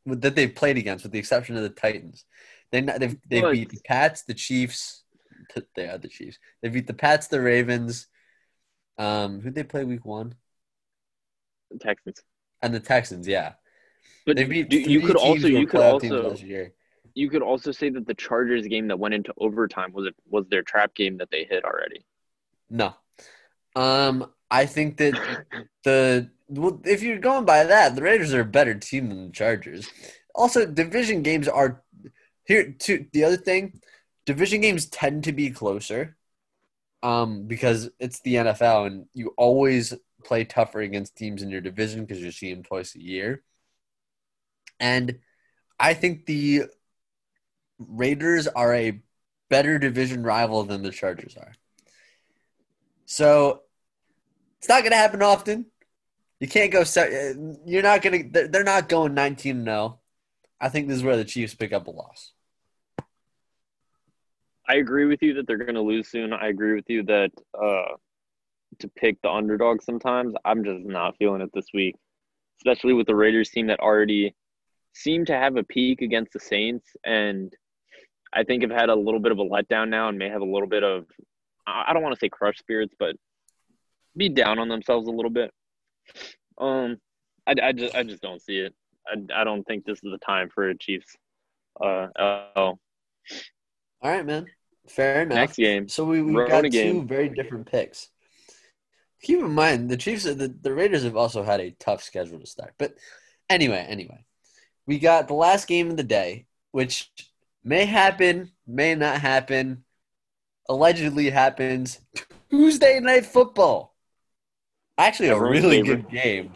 [0.05, 2.25] that they've played against, with the exception of the Titans.
[2.71, 5.03] They they've they beat the Pats, the Chiefs.
[5.75, 6.39] They are the Chiefs.
[6.61, 8.07] They beat the Pats, the Ravens.
[8.97, 10.35] Um, who they play week one?
[11.71, 12.21] The Texans.
[12.61, 13.27] And the Texans.
[13.27, 13.53] Yeah,
[14.25, 14.69] But they beat.
[14.69, 16.73] do- you could also you could also year.
[17.13, 20.47] you could also say that the Chargers game that went into overtime was it was
[20.49, 22.05] their trap game that they hit already.
[22.69, 22.95] No.
[23.75, 25.15] Um, I think that
[25.83, 29.33] the well, if you're going by that, the Raiders are a better team than the
[29.33, 29.89] Chargers.
[30.35, 31.83] Also, division games are
[32.45, 32.71] here.
[32.81, 33.81] To the other thing,
[34.27, 36.15] division games tend to be closer,
[37.01, 42.05] um, because it's the NFL and you always play tougher against teams in your division
[42.05, 43.41] because you see them twice a year.
[44.79, 45.17] And
[45.79, 46.65] I think the
[47.79, 49.01] Raiders are a
[49.49, 51.53] better division rival than the Chargers are.
[53.05, 53.62] So
[54.63, 55.65] it's not going to happen often.
[56.39, 56.85] You can't go.
[57.65, 58.47] You're not going to.
[58.47, 59.99] They're not going 19 0.
[60.61, 62.31] I think this is where the Chiefs pick up a loss.
[64.65, 66.31] I agree with you that they're going to lose soon.
[66.31, 67.97] I agree with you that uh,
[68.79, 70.33] to pick the underdog sometimes.
[70.45, 71.97] I'm just not feeling it this week,
[72.61, 74.33] especially with the Raiders team that already
[74.93, 77.53] seemed to have a peak against the Saints, and
[78.31, 80.45] I think have had a little bit of a letdown now, and may have a
[80.45, 81.03] little bit of
[81.67, 83.17] I don't want to say crush spirits, but
[84.15, 85.51] be down on themselves a little bit.
[86.57, 86.97] Um,
[87.47, 88.73] I, I just I just don't see it.
[89.07, 91.15] I, I don't think this is the time for a Chiefs.
[91.79, 92.79] Uh, L.
[94.01, 94.45] All right, man.
[94.87, 95.35] Fair enough.
[95.35, 95.87] next game.
[95.87, 98.09] So we we got two very different picks.
[99.21, 102.45] Keep in mind the Chiefs, the, the Raiders have also had a tough schedule to
[102.45, 102.73] start.
[102.77, 102.95] But
[103.49, 104.25] anyway, anyway,
[104.85, 107.09] we got the last game of the day, which
[107.63, 109.85] may happen, may not happen.
[110.67, 111.99] Allegedly happens
[112.49, 113.92] Tuesday night football.
[114.97, 116.53] Actually, a really good game.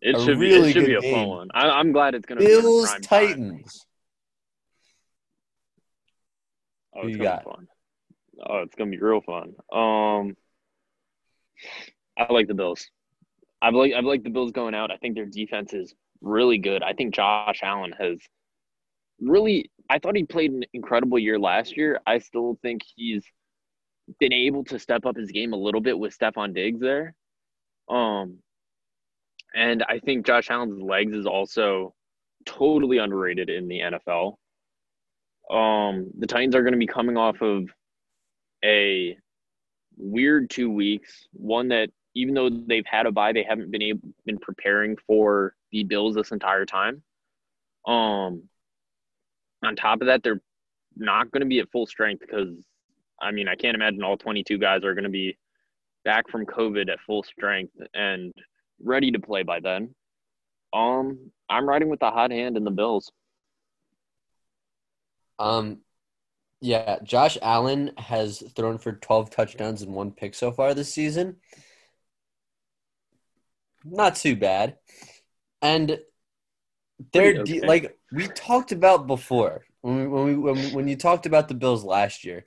[0.00, 0.46] It A should be.
[0.46, 1.48] really It should be a fun one.
[1.52, 2.94] I, I'm glad it's going to be Bills.
[3.02, 3.86] Titans.
[6.94, 7.68] Oh, it's gonna be fun.
[8.44, 9.54] Oh, it's gonna be real fun.
[9.72, 10.36] Um,
[12.18, 12.88] I like the Bills.
[13.62, 14.90] I like I like the Bills going out.
[14.90, 16.82] I think their defense is really good.
[16.82, 18.18] I think Josh Allen has
[19.20, 19.70] really.
[19.88, 22.00] I thought he played an incredible year last year.
[22.06, 23.24] I still think he's
[24.18, 27.14] been able to step up his game a little bit with Stefon Diggs there.
[27.90, 28.38] Um,
[29.54, 31.94] and I think Josh Allen's legs is also
[32.46, 34.36] totally underrated in the NFL.
[35.50, 37.68] Um, the Titans are going to be coming off of
[38.64, 39.16] a
[39.96, 41.26] weird two weeks.
[41.32, 45.54] One that, even though they've had a bye, they haven't been able been preparing for
[45.72, 47.02] the Bills this entire time.
[47.86, 48.44] Um,
[49.64, 50.40] on top of that, they're
[50.96, 52.54] not going to be at full strength because,
[53.20, 55.36] I mean, I can't imagine all 22 guys are going to be
[56.04, 58.32] back from COVID at full strength and
[58.82, 59.94] ready to play by then.
[60.72, 63.10] Um, I'm riding with the hot hand in the Bills.
[65.38, 65.78] Um,
[66.60, 71.36] yeah, Josh Allen has thrown for 12 touchdowns and one pick so far this season.
[73.84, 74.76] Not too bad.
[75.62, 75.98] And
[77.12, 80.88] they're Pretty de- like we talked about before when we, when we when, we- when
[80.88, 82.44] you talked about the Bills last year.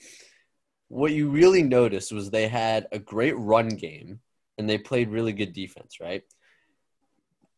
[0.94, 4.20] What you really noticed was they had a great run game
[4.58, 6.22] and they played really good defense, right?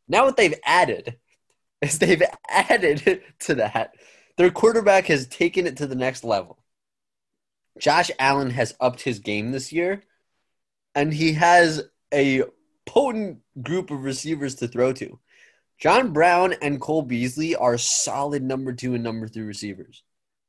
[0.08, 1.18] Now what they've added
[1.82, 3.92] is they've added to that
[4.38, 6.60] their quarterback has taken it to the next level.
[7.80, 10.04] Josh Allen has upped his game this year,
[10.94, 11.84] and he has
[12.14, 12.44] a
[12.86, 15.20] potent group of receivers to throw to.
[15.78, 20.04] John Brown and Cole Beasley are solid number two and number three receivers.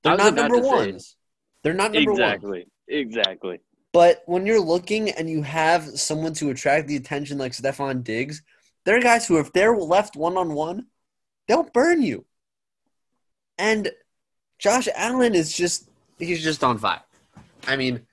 [0.05, 1.17] They're not number ones.
[1.65, 2.21] They're not number one.
[2.21, 2.67] exactly.
[2.89, 3.61] Exactly.
[3.93, 8.43] But when you're looking and you have someone to attract the attention like Stefon Diggs,
[8.85, 10.87] there are guys who, if they're left one on one,
[11.49, 12.25] they'll burn you.
[13.59, 13.91] And
[14.59, 17.03] Josh Allen is just, he's just on fire.
[17.67, 18.07] I mean,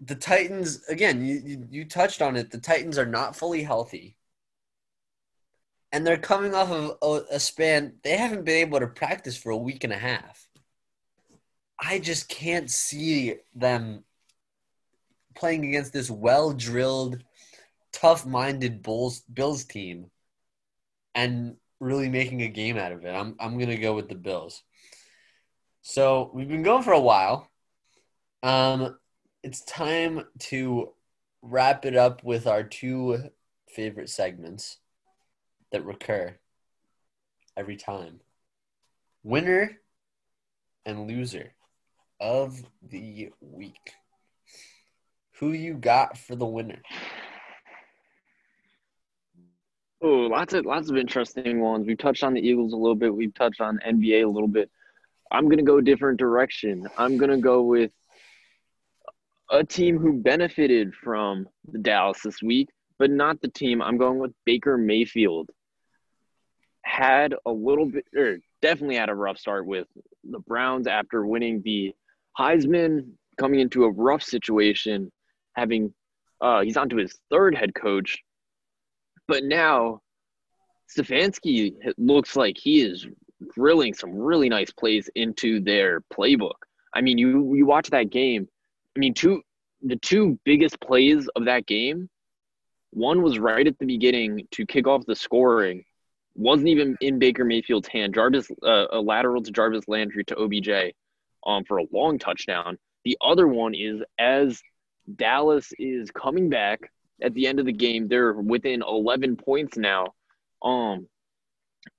[0.00, 1.24] the Titans again.
[1.24, 2.50] You, you you touched on it.
[2.50, 4.16] The Titans are not fully healthy,
[5.92, 7.94] and they're coming off of a, a span.
[8.02, 10.43] They haven't been able to practice for a week and a half.
[11.78, 14.04] I just can't see them
[15.34, 17.22] playing against this well drilled,
[17.92, 20.10] tough minded Bulls Bills team
[21.14, 23.10] and really making a game out of it.
[23.10, 24.62] I'm I'm gonna go with the Bills.
[25.82, 27.50] So we've been going for a while.
[28.42, 28.96] Um
[29.42, 30.92] it's time to
[31.42, 33.30] wrap it up with our two
[33.68, 34.78] favorite segments
[35.72, 36.36] that recur
[37.56, 38.20] every time.
[39.22, 39.80] Winner
[40.86, 41.52] and loser
[42.20, 43.92] of the week.
[45.38, 46.80] Who you got for the winner?
[50.02, 51.86] Oh, lots of lots of interesting ones.
[51.86, 53.14] We've touched on the Eagles a little bit.
[53.14, 54.70] We've touched on NBA a little bit.
[55.30, 56.86] I'm gonna go a different direction.
[56.98, 57.90] I'm gonna go with
[59.50, 63.80] a team who benefited from the Dallas this week, but not the team.
[63.80, 65.50] I'm going with Baker Mayfield.
[66.82, 69.88] Had a little bit, or definitely had a rough start with
[70.22, 71.94] the Browns after winning the
[72.38, 75.10] Heisman, coming into a rough situation
[75.54, 75.92] having
[76.40, 78.22] uh, he's on to his third head coach,
[79.26, 80.00] but now
[80.90, 83.06] Stefanski looks like he is
[83.54, 86.52] drilling some really nice plays into their playbook.
[86.94, 88.48] I mean, you you watch that game.
[88.96, 89.42] I mean, two
[89.82, 92.08] the two biggest plays of that game.
[92.90, 95.84] One was right at the beginning to kick off the scoring.
[96.36, 98.14] Wasn't even in Baker Mayfield's hand.
[98.14, 100.94] Jarvis, uh, a lateral to Jarvis Landry to OBJ,
[101.46, 102.78] um, for a long touchdown.
[103.04, 104.60] The other one is as
[105.14, 106.90] Dallas is coming back
[107.22, 108.08] at the end of the game.
[108.08, 110.14] They're within 11 points now.
[110.62, 111.08] Um,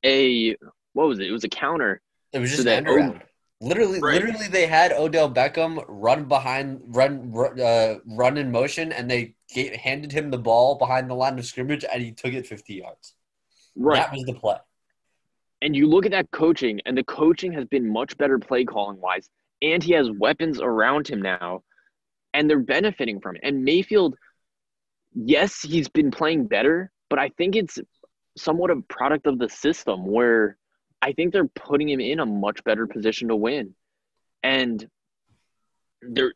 [0.03, 0.55] a
[0.93, 1.27] what was it?
[1.27, 2.01] It was a counter.
[2.31, 3.21] It was just an end
[3.61, 4.21] Literally, right.
[4.21, 9.73] literally, they had Odell Beckham run behind, run, uh, run in motion, and they gave,
[9.73, 13.13] handed him the ball behind the line of scrimmage, and he took it 50 yards.
[13.77, 14.57] Right, that was the play.
[15.61, 18.99] And you look at that coaching, and the coaching has been much better play calling
[18.99, 19.29] wise,
[19.61, 21.63] and he has weapons around him now
[22.33, 23.41] and they're benefiting from it.
[23.43, 24.15] And Mayfield,
[25.13, 27.79] yes, he's been playing better, but I think it's
[28.37, 30.57] somewhat a product of the system where
[31.01, 33.75] I think they're putting him in a much better position to win.
[34.43, 34.85] And
[36.01, 36.33] they're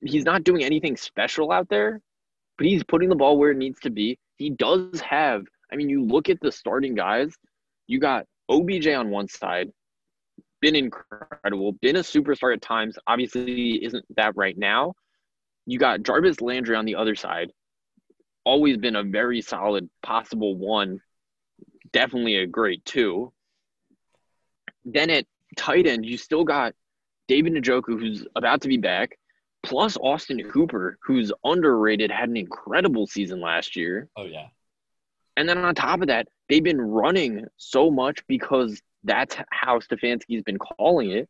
[0.00, 2.00] he's not doing anything special out there,
[2.56, 4.18] but he's putting the ball where it needs to be.
[4.36, 7.34] He does have, I mean, you look at the starting guys,
[7.86, 9.70] you got OBJ on one side,
[10.60, 12.98] been incredible, been a superstar at times.
[13.06, 14.94] Obviously, isn't that right now,
[15.66, 17.50] you got Jarvis Landry on the other side.
[18.44, 21.00] Always been a very solid possible one.
[21.92, 23.32] Definitely a great two.
[24.84, 26.74] Then at tight end, you still got
[27.28, 29.18] David Njoku, who's about to be back,
[29.62, 34.08] plus Austin Hooper, who's underrated, had an incredible season last year.
[34.16, 34.46] Oh, yeah.
[35.36, 40.42] And then on top of that, they've been running so much because that's how Stefanski's
[40.42, 41.28] been calling it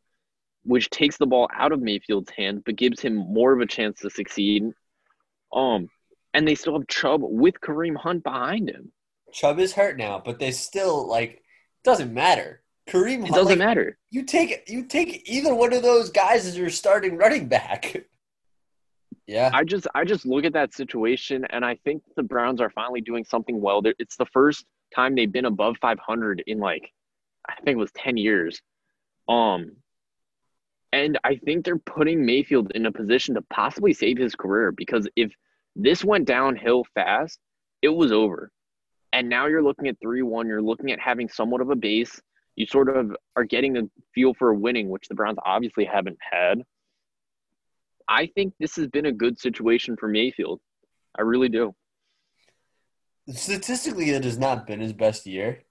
[0.68, 4.00] which takes the ball out of Mayfield's hand but gives him more of a chance
[4.00, 4.70] to succeed.
[5.52, 5.88] Um,
[6.34, 8.92] and they still have Chubb with Kareem Hunt behind him.
[9.32, 11.42] Chubb is hurt now, but they still like
[11.84, 12.62] doesn't matter.
[12.86, 13.98] Kareem Hunt, it doesn't like, matter.
[14.10, 18.04] You take you take either one of those guys as your starting running back.
[19.26, 22.70] yeah, I just I just look at that situation and I think the Browns are
[22.70, 23.80] finally doing something well.
[23.98, 26.92] It's the first time they've been above 500 in like
[27.48, 28.60] I think it was 10 years.
[29.28, 29.76] Um,
[30.92, 35.08] and I think they're putting Mayfield in a position to possibly save his career because
[35.16, 35.32] if
[35.76, 37.38] this went downhill fast,
[37.82, 38.50] it was over.
[39.12, 40.46] And now you're looking at 3 1.
[40.46, 42.20] You're looking at having somewhat of a base.
[42.56, 43.82] You sort of are getting a
[44.14, 46.62] feel for winning, which the Browns obviously haven't had.
[48.08, 50.60] I think this has been a good situation for Mayfield.
[51.16, 51.74] I really do.
[53.30, 55.62] Statistically, it has not been his best year.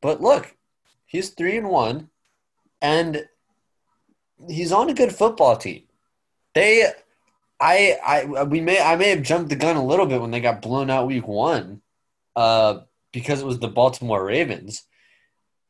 [0.00, 0.56] But look,
[1.06, 2.08] he's 3 and 1.
[2.82, 3.26] And
[4.48, 5.84] he's on a good football team.
[6.54, 6.90] They,
[7.60, 10.40] I, I, we may, I may have jumped the gun a little bit when they
[10.40, 11.82] got blown out week one,
[12.34, 12.80] uh,
[13.12, 14.84] because it was the Baltimore Ravens,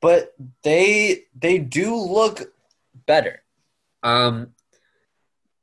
[0.01, 2.53] but they, they do look
[3.07, 3.43] better.
[4.03, 4.53] Um,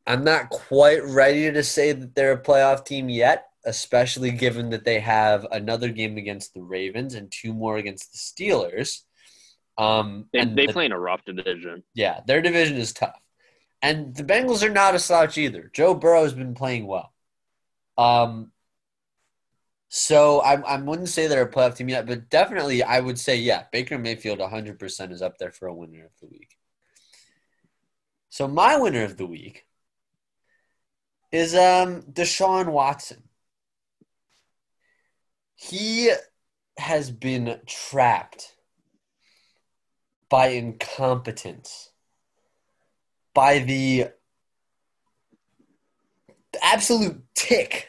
[0.06, 4.86] I'm not quite ready to say that they're a playoff team yet, especially given that
[4.86, 9.02] they have another game against the Ravens and two more against the Steelers.
[9.78, 11.84] Um, they they the, play in a rough division.
[11.94, 13.20] Yeah, their division is tough,
[13.82, 15.72] and the Bengals are not a slouch either.
[15.74, 17.12] Joe Burrow has been playing well.
[17.98, 18.52] Um,
[19.90, 23.36] so I I wouldn't say they're a playoff team yet, but definitely I would say
[23.38, 26.58] yeah, Baker Mayfield 100 percent is up there for a winner of the week.
[28.30, 29.66] So my winner of the week
[31.32, 33.24] is um Deshaun Watson.
[35.70, 36.12] He
[36.78, 38.56] has been trapped
[40.30, 41.90] by incompetence,
[43.34, 44.08] by the
[46.62, 47.88] absolute tick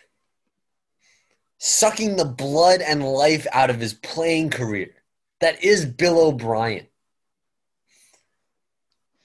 [1.59, 4.95] sucking the blood and life out of his playing career.
[5.41, 6.87] That is Bill O'Brien.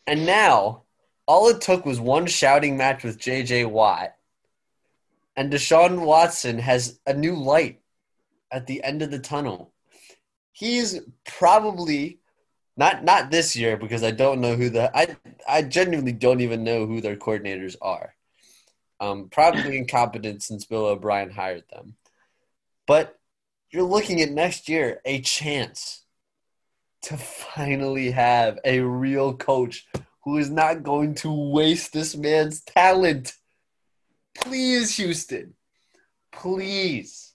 [0.08, 0.84] And now,
[1.28, 4.16] all it took was one shouting match with JJ Watt,
[5.36, 7.82] and Deshaun Watson has a new light
[8.52, 9.74] at the end of the tunnel.
[10.52, 12.20] He's probably
[12.78, 15.16] not not this year because I don't know who the I
[15.48, 18.16] I genuinely don't even know who their coordinators are.
[19.02, 21.96] Um, probably incompetent since Bill O'Brien hired them.
[22.86, 23.18] But
[23.72, 26.04] you're looking at next year a chance
[27.04, 29.88] to finally have a real coach
[30.24, 33.34] who is not going to waste this man's talent.
[34.36, 35.54] Please, Houston.
[36.32, 37.29] Please.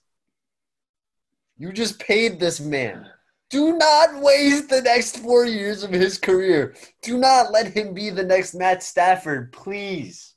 [1.57, 3.07] You just paid this man.
[3.49, 6.75] Do not waste the next four years of his career.
[7.01, 10.33] Do not let him be the next Matt Stafford, please.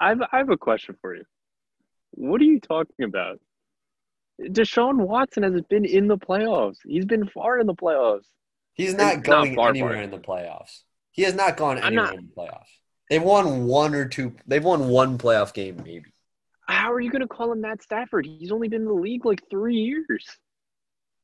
[0.00, 1.24] I have, I have a question for you.
[2.12, 3.38] What are you talking about?
[4.40, 6.78] Deshaun Watson has been in the playoffs.
[6.84, 8.24] He's been far in the playoffs.
[8.74, 10.02] He's not Not going far, anywhere far.
[10.02, 10.82] in the playoffs.
[11.12, 12.68] He has not gone anywhere not- in the playoffs.
[13.08, 14.34] They've won one or two.
[14.46, 16.10] They've won one playoff game, maybe.
[16.66, 18.26] How are you going to call him Matt Stafford?
[18.26, 20.26] He's only been in the league like three years.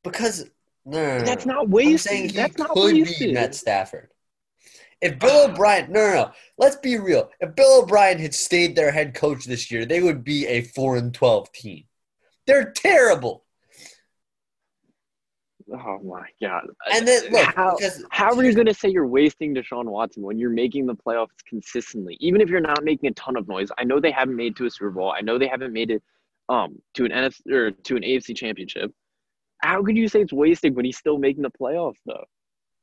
[0.05, 0.51] Because
[0.85, 1.55] no, no, no, That's no.
[1.55, 2.31] not wasted.
[2.31, 3.35] That's not wasted.
[3.35, 4.09] Matt Stafford.
[5.01, 6.31] If Bill O'Brien, no, no, no.
[6.59, 7.29] Let's be real.
[7.41, 10.97] If Bill O'Brien had stayed their head coach this year, they would be a four
[10.97, 11.85] and twelve team.
[12.47, 13.42] They're terrible.
[15.73, 16.67] Oh my god!
[16.93, 20.23] And then look, how, because how are you going to say you're wasting Deshaun Watson
[20.23, 22.17] when you're making the playoffs consistently?
[22.21, 24.57] Even if you're not making a ton of noise, I know they haven't made it
[24.57, 25.15] to a Super Bowl.
[25.17, 26.03] I know they haven't made it
[26.49, 28.93] um to an NFC or to an AFC championship.
[29.59, 32.25] How could you say it's wasted when he's still making the playoffs though?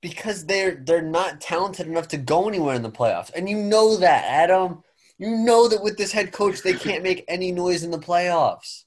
[0.01, 3.97] because they're they're not talented enough to go anywhere in the playoffs, and you know
[3.97, 4.83] that, Adam.
[5.17, 8.85] You know that with this head coach, they can't make any noise in the playoffs.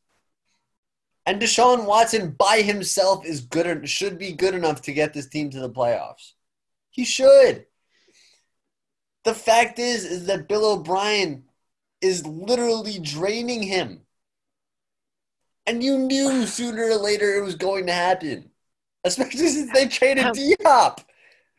[1.24, 5.50] And Deshaun Watson by himself is good should be good enough to get this team
[5.50, 6.32] to the playoffs.
[6.90, 7.66] He should.
[9.24, 11.44] The fact is, is that Bill O'Brien
[12.00, 14.00] is literally draining him.
[15.64, 18.50] And you knew sooner or later it was going to happen.
[19.04, 21.00] Especially since they traded D-Hop.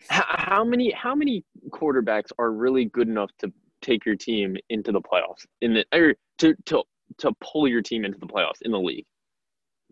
[0.10, 4.92] How, how many how many quarterbacks are really good enough to take your team into
[4.92, 6.84] the playoffs in the or to to
[7.20, 9.06] to pull your team into the playoffs in the league?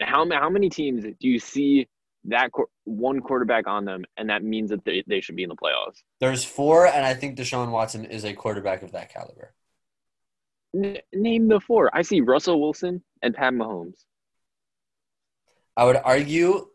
[0.02, 1.88] How how many teams do you see
[2.26, 5.50] that qu- one quarterback on them, and that means that they, they should be in
[5.50, 6.02] the playoffs?
[6.20, 9.54] There's four, and I think Deshaun Watson is a quarterback of that caliber.
[10.76, 11.90] N- name the four.
[11.96, 14.06] I see Russell Wilson and Pat Mahomes.
[15.76, 16.68] I would argue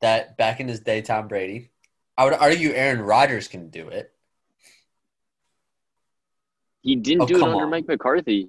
[0.00, 1.70] that back in his day, Tom Brady.
[2.16, 4.12] I would argue Aaron Rodgers can do it.
[6.82, 7.70] He didn't Oh, do it under on.
[7.70, 8.48] Mike McCarthy.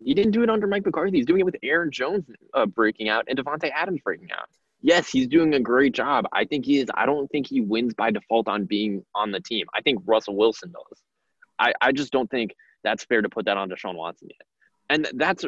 [0.00, 1.16] He didn't do it under Mike McCarthy.
[1.16, 2.24] He's doing it with Aaron Jones
[2.54, 4.48] uh, breaking out and Davante Adams breaking out.
[4.80, 6.26] Yes, he's doing a great job.
[6.32, 6.86] I think he is.
[6.94, 9.66] I don't think he wins by default on being on the team.
[9.74, 11.02] I think Russell Wilson does.
[11.58, 14.46] I, I just don't think that's fair to put that on Deshaun Watson yet.
[14.88, 15.44] And that's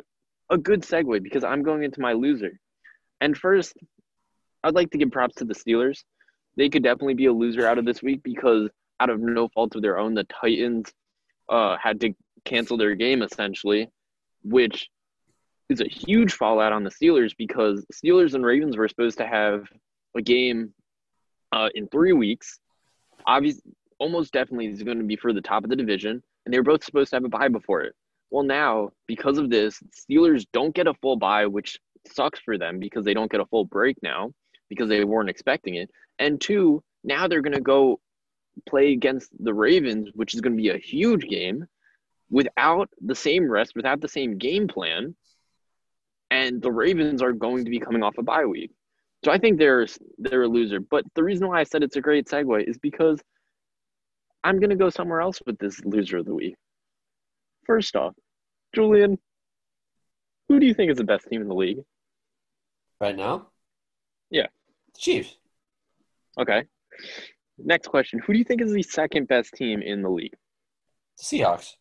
[0.51, 2.59] a good segue because I'm going into my loser.
[3.21, 3.75] And first,
[4.65, 6.03] I'd like to give props to the Steelers.
[6.57, 9.77] They could definitely be a loser out of this week because out of no fault
[9.77, 10.93] of their own, the Titans
[11.49, 12.13] uh, had to
[12.45, 13.89] cancel their game essentially,
[14.43, 14.91] which
[15.69, 19.69] is a huge fallout on the Steelers because Steelers and Ravens were supposed to have
[20.17, 20.75] a game
[21.53, 22.59] uh, in three weeks.
[23.27, 23.63] Obviously,
[23.99, 26.65] almost definitely is going to be for the top of the division, and they were
[26.65, 27.95] both supposed to have a bye before it.
[28.31, 32.79] Well, now because of this, Steelers don't get a full bye, which sucks for them
[32.79, 34.33] because they don't get a full break now
[34.69, 35.91] because they weren't expecting it.
[36.19, 38.01] And two, now they're going to go
[38.69, 41.67] play against the Ravens, which is going to be a huge game
[42.31, 45.15] without the same rest, without the same game plan.
[46.31, 48.71] And the Ravens are going to be coming off a bye week.
[49.25, 49.87] So I think they're
[50.19, 50.81] they're a loser.
[50.81, 53.21] But the reason why I said it's a great segue is because
[54.43, 56.55] I'm gonna go somewhere else with this loser of the week.
[57.67, 58.15] First off,
[58.75, 59.19] Julian,
[60.49, 61.81] who do you think is the best team in the league?
[63.01, 63.49] Right now?
[64.31, 64.47] Yeah.
[64.97, 65.37] Chiefs.
[66.39, 66.65] Okay.
[67.59, 68.21] Next question.
[68.21, 70.35] Who do you think is the second best team in the league?
[71.23, 71.75] Seahawks.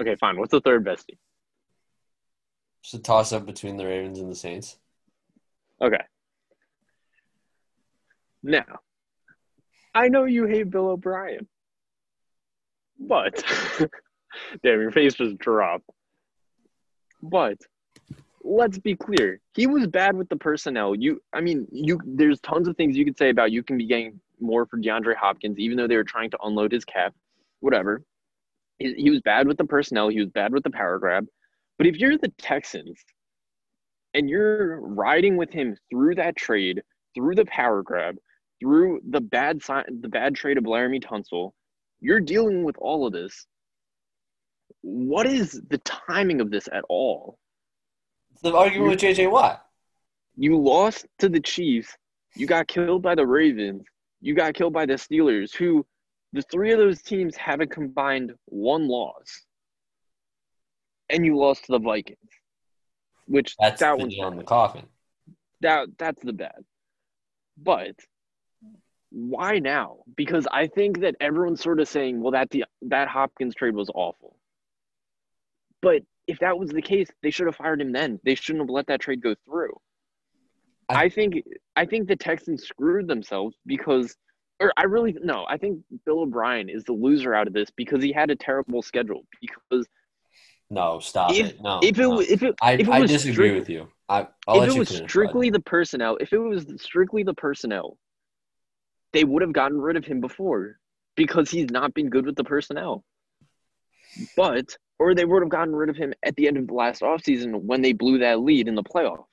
[0.00, 0.38] Okay, fine.
[0.38, 1.18] What's the third best team?
[2.82, 4.76] Just a toss up between the Ravens and the Saints.
[5.80, 6.02] Okay.
[8.42, 8.80] Now,
[9.94, 11.46] I know you hate Bill O'Brien,
[12.98, 13.44] but
[14.62, 15.88] Damn, your face just dropped.
[17.22, 17.58] But
[18.42, 19.40] let's be clear.
[19.54, 20.94] He was bad with the personnel.
[20.94, 23.86] You I mean, you there's tons of things you could say about you can be
[23.86, 27.14] getting more for DeAndre Hopkins, even though they were trying to unload his cap.
[27.60, 28.02] Whatever.
[28.82, 31.26] He, he was bad with the personnel, he was bad with the power grab.
[31.78, 32.98] But if you're the Texans
[34.14, 36.82] and you're riding with him through that trade,
[37.14, 38.16] through the power grab,
[38.60, 41.52] through the bad sign the bad trade of Laremy Tunsil,
[42.00, 43.46] you're dealing with all of this.
[44.82, 47.38] What is the timing of this at all?
[48.42, 49.64] The argument with JJ Watt.
[50.36, 51.96] You lost to the Chiefs.
[52.34, 53.84] You got killed by the Ravens.
[54.20, 55.86] You got killed by the Steelers, who
[56.32, 59.42] the three of those teams haven't combined one loss.
[61.10, 62.18] And you lost to the Vikings.
[63.26, 64.40] Which That's that the one's nail in bad.
[64.40, 64.86] the coffin.
[65.60, 66.64] that that's the bad.
[67.56, 67.94] But
[69.10, 69.98] why now?
[70.16, 73.90] Because I think that everyone's sort of saying, well, that the that Hopkins trade was
[73.94, 74.36] awful.
[75.82, 78.18] But if that was the case, they should have fired him then.
[78.24, 79.76] They shouldn't have let that trade go through.
[80.88, 81.42] I- I think
[81.76, 84.16] I think the Texans screwed themselves because
[84.62, 88.02] or I really no, I think Bill O'Brien is the loser out of this because
[88.02, 89.22] he had a terrible schedule.
[89.40, 89.86] Because
[90.70, 91.60] No, stop If- it.
[91.60, 91.80] No.
[91.82, 92.20] if it no.
[92.20, 93.88] if it I, if it I disagree strict- with you.
[94.08, 97.22] I, I'll let if it you was finish, strictly the personnel, if it was strictly
[97.22, 97.96] the personnel,
[99.12, 100.78] they would have gotten rid of him before
[101.16, 103.04] because he's not been good with the personnel.
[104.36, 107.00] But or they would have gotten rid of him at the end of the last
[107.02, 109.24] offseason when they blew that lead in the playoffs.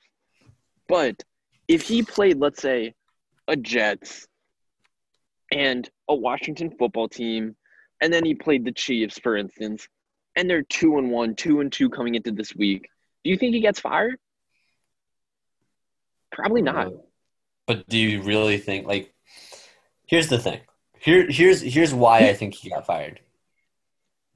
[0.88, 1.22] But
[1.68, 2.94] if he played, let's say,
[3.46, 4.26] a Jets
[5.50, 7.56] and a Washington football team,
[8.00, 9.88] and then he played the Chiefs, for instance,
[10.36, 12.88] and they're two and one, two and two coming into this week,
[13.24, 14.16] do you think he gets fired?
[16.32, 16.92] Probably not.
[17.66, 19.12] But do you really think like?
[20.06, 20.60] Here's the thing.
[20.98, 23.20] Here, here's here's why I think he got fired.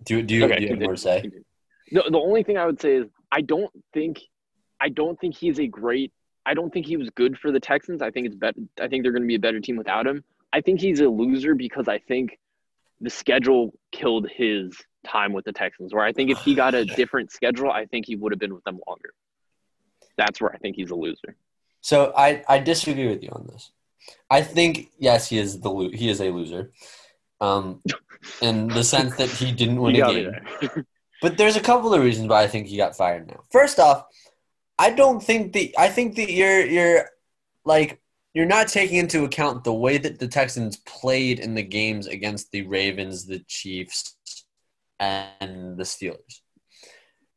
[0.04, 1.20] Do do you, Okay, do you have more to say?
[1.20, 1.44] continue.
[1.90, 4.20] The, the only thing I would say is I don't think
[4.80, 6.12] I don't think he's a great
[6.46, 8.02] I don't think he was good for the Texans.
[8.02, 10.24] I think it's better I think they're going to be a better team without him.
[10.54, 12.38] I think he's a loser because I think
[13.00, 15.92] the schedule killed his time with the Texans.
[15.92, 18.54] Where I think if he got a different schedule, I think he would have been
[18.54, 19.10] with them longer.
[20.16, 21.36] That's where I think he's a loser.
[21.80, 23.72] So I I disagree with you on this.
[24.30, 26.72] I think yes, he is the lo- he is a loser,
[27.40, 27.82] um,
[28.40, 30.32] in the sense that he didn't win You a game.
[30.60, 30.86] there.
[31.22, 33.44] But there's a couple of reasons why I think he got fired now.
[33.50, 34.04] First off,
[34.78, 37.08] I don't think that I think that you're you're
[37.64, 37.98] like
[38.34, 42.50] you're not taking into account the way that the Texans played in the games against
[42.50, 44.16] the Ravens, the Chiefs,
[44.98, 46.40] and the Steelers.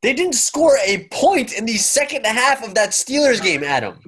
[0.02, 3.98] They didn't score a point in the second half of that Steelers game, Adam.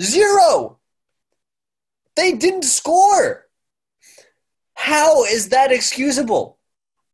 [0.00, 0.78] Zero.
[2.16, 3.46] They didn't score.
[4.74, 6.58] How is that excusable?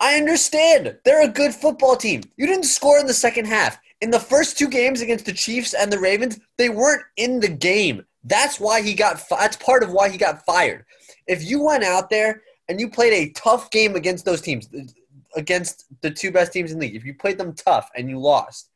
[0.00, 0.98] I understand.
[1.04, 2.22] They're a good football team.
[2.36, 3.78] You didn't score in the second half.
[4.00, 7.48] In the first two games against the Chiefs and the Ravens, they weren't in the
[7.48, 8.04] game.
[8.24, 10.84] That's why he got that's part of why he got fired.
[11.26, 14.68] If you went out there and you played a tough game against those teams,
[15.34, 18.18] against the two best teams in the league, if you played them tough and you
[18.18, 18.70] lost,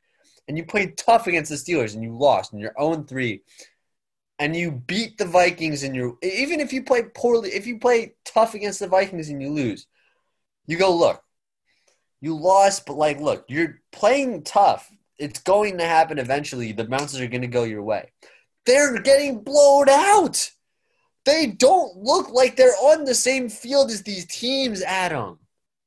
[0.48, 3.43] and you played tough against the Steelers and you lost and you're 0 3,
[4.39, 8.14] and you beat the Vikings and you're even if you play poorly, if you play
[8.24, 9.86] tough against the Vikings and you lose,
[10.66, 11.23] you go look.
[12.20, 14.90] You lost, but like look, you're playing tough.
[15.18, 16.73] It's going to happen eventually.
[16.73, 18.10] The bounces are going to go your way.
[18.67, 20.51] They're getting blown out.
[21.25, 25.39] They don't look like they're on the same field as these teams, Adam.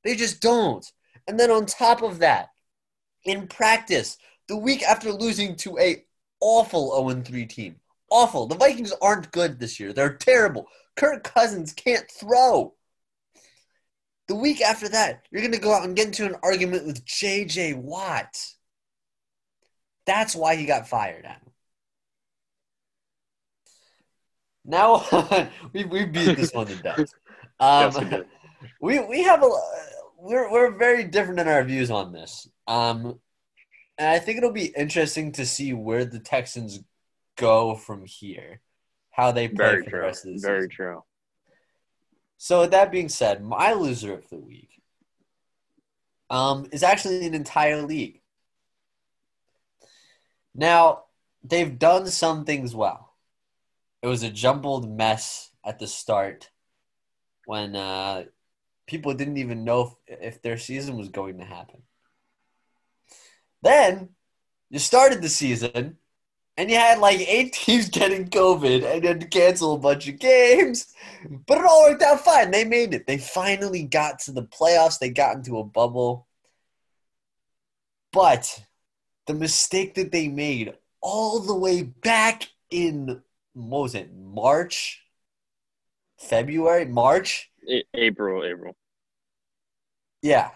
[0.03, 0.85] They just don't.
[1.27, 2.49] And then on top of that,
[3.23, 6.03] in practice, the week after losing to a
[6.41, 7.75] awful 0-3 team,
[8.09, 8.47] awful.
[8.47, 9.93] The Vikings aren't good this year.
[9.93, 10.67] They're terrible.
[10.95, 12.73] Kirk Cousins can't throw.
[14.27, 17.05] The week after that, you're going to go out and get into an argument with
[17.05, 17.73] J.J.
[17.73, 18.37] Watt.
[20.05, 21.48] That's why he got fired, Adam.
[24.69, 25.03] Now
[25.73, 27.11] we we beat this one to death.
[27.61, 28.23] Um,
[28.81, 29.49] we we have a
[30.17, 32.47] we're we're very different in our views on this.
[32.67, 33.19] Um,
[33.97, 36.79] and I think it'll be interesting to see where the Texans
[37.35, 38.61] go from here,
[39.11, 40.49] how they play Very for the rest of the season.
[40.49, 41.03] Very true.
[42.37, 44.81] So with that being said, my loser of the week
[46.29, 48.21] um, is actually an entire league.
[50.55, 51.03] Now
[51.43, 53.08] they've done some things well.
[54.01, 56.49] It was a jumbled mess at the start
[57.45, 58.23] when uh,
[58.87, 61.81] people didn't even know if, if their season was going to happen.
[63.61, 64.09] Then
[64.69, 65.97] you started the season
[66.55, 70.07] and you had like eight teams getting COVID and you had to cancel a bunch
[70.07, 70.93] of games.
[71.45, 72.51] But it all worked out fine.
[72.51, 73.07] They made it.
[73.07, 74.99] They finally got to the playoffs.
[74.99, 76.27] They got into a bubble.
[78.11, 78.63] But
[79.27, 83.21] the mistake that they made all the way back in
[83.67, 85.01] what was it, March,
[86.17, 87.49] February, March?
[87.69, 88.75] A- April, April.
[90.21, 90.51] Yeah.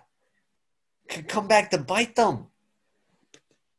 [1.09, 2.47] Could come back to bite them.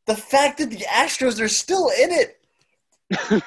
[0.06, 2.40] The fact that the Astros are still in it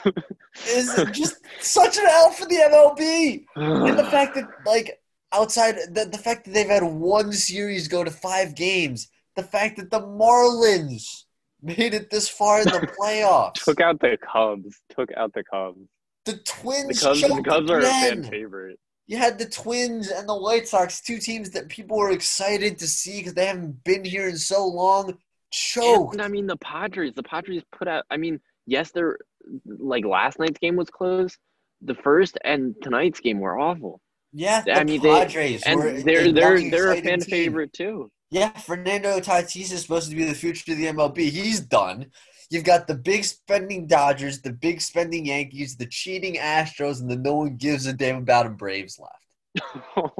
[0.67, 3.45] is just such an L for the MLB.
[3.55, 4.99] And the fact that, like,
[5.31, 9.77] outside the, the fact that they've had one series go to five games, the fact
[9.77, 11.25] that the Marlins
[11.61, 14.79] made it this far in the playoffs, Took out the Cubs.
[14.95, 15.79] Took out the Cubs.
[16.25, 18.79] the The Twins Cubs, the Cubs are a fan favorite.
[19.07, 22.87] You had the Twins and the White Sox, two teams that people were excited to
[22.87, 25.17] see because they haven't been here in so long.
[25.51, 26.13] Choked.
[26.13, 27.13] And I mean the Padres.
[27.15, 28.03] The Padres put out.
[28.11, 29.17] I mean, yes, they're
[29.65, 31.37] like last night's game was close.
[31.81, 34.01] The first and tonight's game were awful,
[34.33, 37.29] Yeah, the I mean, they- Padres and were they're a they're they're a fan team.
[37.29, 38.11] favorite too.
[38.29, 41.29] Yeah, Fernando Tatis is supposed to be the future of the MLB.
[41.29, 42.07] He's done.
[42.49, 47.15] You've got the big spending Dodgers, the big spending Yankees, the cheating Astros, and the
[47.17, 49.93] no one gives a damn about them Braves left.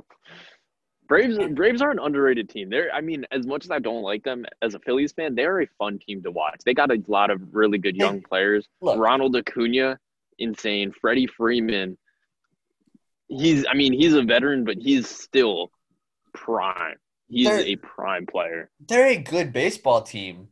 [1.08, 2.70] Braves Braves are an underrated team.
[2.70, 5.62] They're I mean, as much as I don't like them as a Phillies fan, they're
[5.62, 6.60] a fun team to watch.
[6.66, 8.68] They got a lot of really good young players.
[8.82, 10.00] Look, Ronald Acuna,
[10.38, 10.92] insane.
[11.00, 11.98] Freddie Freeman.
[13.30, 15.72] He's I mean, he's a veteran, but he's still
[16.34, 16.98] prime.
[17.30, 18.70] He's They're- a prime player.
[18.80, 20.50] they're a good baseball team,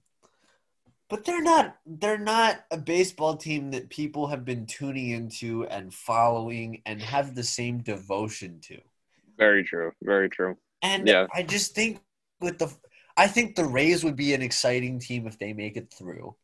[1.09, 1.77] but they're not.
[1.85, 7.35] They're not a baseball team that people have been tuning into and following and have
[7.35, 8.79] the same devotion to.
[9.37, 9.91] Very true.
[10.01, 10.57] Very true.
[10.81, 11.27] And Yeah.
[11.33, 12.01] I just think
[12.41, 12.73] with the,
[13.17, 16.35] I think the Rays would be an exciting team if they make it through.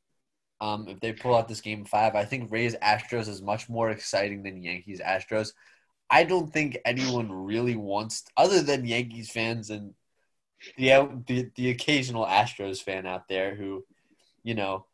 [0.61, 3.89] Um, if they pull out this game five, I think Rays Astros is much more
[3.89, 5.53] exciting than Yankees Astros.
[6.09, 9.93] I don't think anyone really wants, other than Yankees fans and
[10.77, 13.85] the the, the occasional Astros fan out there who,
[14.43, 14.85] you know,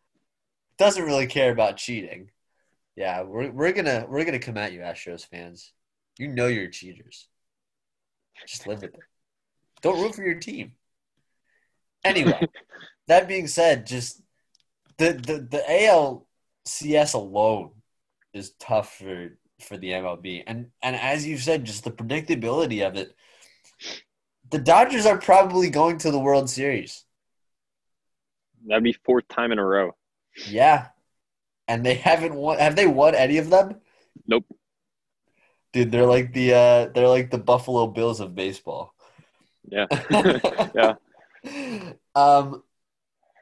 [0.77, 2.31] doesn't really care about cheating.
[2.95, 5.71] Yeah, we're we're gonna we're gonna come at you, Astros fans.
[6.17, 7.27] You know you're cheaters.
[8.45, 8.99] Just live with it.
[9.81, 10.73] Don't root for your team.
[12.03, 12.47] Anyway,
[13.07, 14.21] that being said, just
[14.97, 16.23] the the the
[16.67, 17.71] ALCS alone
[18.33, 22.95] is tough for for the MLB, and and as you said, just the predictability of
[22.95, 23.15] it.
[24.49, 27.03] The Dodgers are probably going to the World Series.
[28.65, 29.95] That'd be fourth time in a row.
[30.47, 30.87] Yeah,
[31.67, 32.59] and they haven't won.
[32.59, 33.75] Have they won any of them?
[34.27, 34.45] Nope.
[35.73, 38.93] Dude, they're like the uh, they're like the Buffalo Bills of baseball.
[39.67, 39.85] Yeah.
[40.75, 40.95] Yeah.
[42.15, 42.63] Um,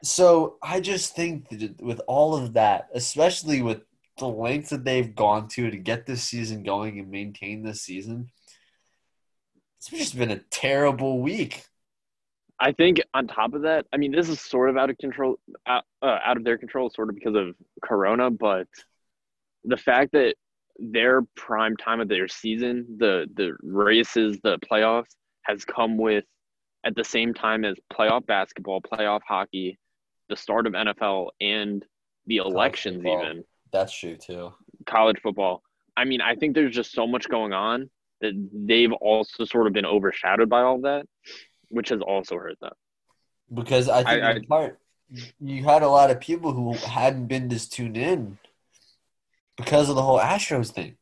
[0.02, 3.82] so I just think that with all of that, especially with
[4.18, 8.30] the length that they've gone to to get this season going and maintain this season,
[9.92, 11.64] it's just been a terrible week.
[12.58, 15.36] I think on top of that, I mean, this is sort of out of control,
[15.66, 18.30] out, uh, out of their control, sort of because of Corona.
[18.30, 18.66] But
[19.64, 20.34] the fact that
[20.78, 26.24] their prime time of their season, the the races, the playoffs, has come with
[26.84, 29.78] at the same time as playoff basketball, playoff hockey,
[30.28, 31.84] the start of NFL, and
[32.26, 34.52] the elections, even That's true too.
[34.86, 35.62] college football.
[35.96, 37.90] I mean, I think there's just so much going on
[38.20, 41.06] they've also sort of been overshadowed by all that,
[41.68, 42.72] which has also hurt them.
[43.52, 44.78] Because I think I- in part
[45.40, 48.38] you had a lot of people who hadn't been this tuned in
[49.56, 50.96] because of the whole Astros thing.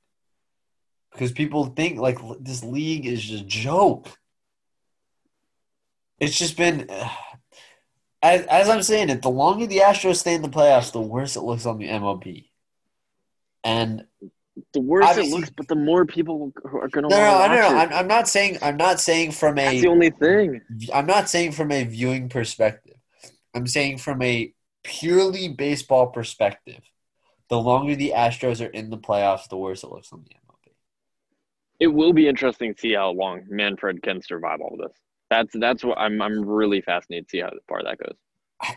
[1.12, 4.08] Because people think like this league is just a joke.
[6.18, 6.90] It's just been,
[8.22, 11.36] as, as I'm saying it, the longer the Astros stay in the playoffs, the worse
[11.36, 12.50] it looks on the MLB.
[13.62, 14.04] And
[14.72, 17.08] The worse it looks, but the more people are going to.
[17.08, 17.76] no, want no, no, no.
[17.76, 20.60] I'm, I'm not saying I'm not saying from That's a the only thing.
[20.92, 22.96] I'm not saying from a viewing perspective.
[23.52, 24.52] I'm saying from a
[24.84, 26.80] purely baseball perspective.
[27.48, 30.72] The longer the Astros are in the playoffs, the worse it looks on the MLB.
[31.80, 34.98] It will be interesting to see how long Manfred can survive all of this.
[35.30, 38.16] That's that's what I'm I'm really fascinated to see how far that goes.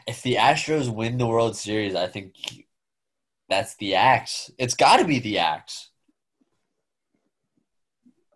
[0.07, 2.33] If the Astros win the World Series, I think
[3.49, 4.51] that's the axe.
[4.57, 5.89] It's got to be the axe.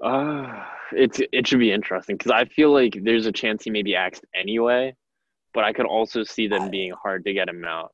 [0.03, 3.83] Uh, it's it should be interesting because I feel like there's a chance he may
[3.83, 4.95] be axed anyway,
[5.53, 7.93] but I could also see them I- being hard to get him out.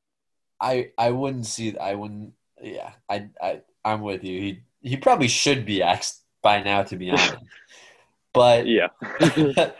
[0.60, 1.76] I I wouldn't see.
[1.78, 2.32] I wouldn't.
[2.62, 4.40] Yeah, I I I'm with you.
[4.40, 7.36] He he probably should be axed by now, to be honest.
[8.32, 8.88] But Yeah.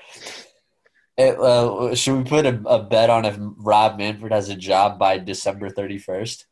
[1.20, 5.00] It, uh, should we put a, a bet on if Rob Manfred has a job
[5.00, 6.44] by December 31st?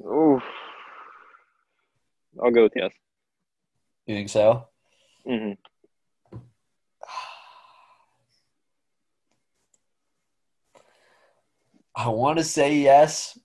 [0.00, 0.42] Oof.
[2.42, 2.92] I'll go with yes.
[4.06, 4.66] You think so?
[5.26, 5.52] hmm
[11.96, 13.38] I want to say yes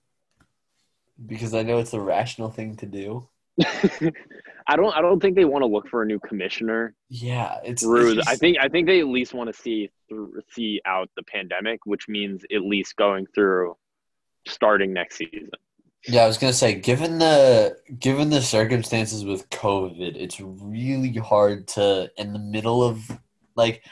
[1.26, 3.28] because I know it's the rational thing to do.
[4.66, 4.94] I don't.
[4.96, 6.94] I don't think they want to look for a new commissioner.
[7.08, 8.20] Yeah, it's, rude.
[8.26, 8.58] I think.
[8.60, 12.42] I think they at least want to see through, see out the pandemic, which means
[12.52, 13.76] at least going through
[14.46, 15.50] starting next season.
[16.06, 21.68] Yeah, I was gonna say, given the given the circumstances with COVID, it's really hard
[21.68, 23.18] to in the middle of
[23.54, 23.84] like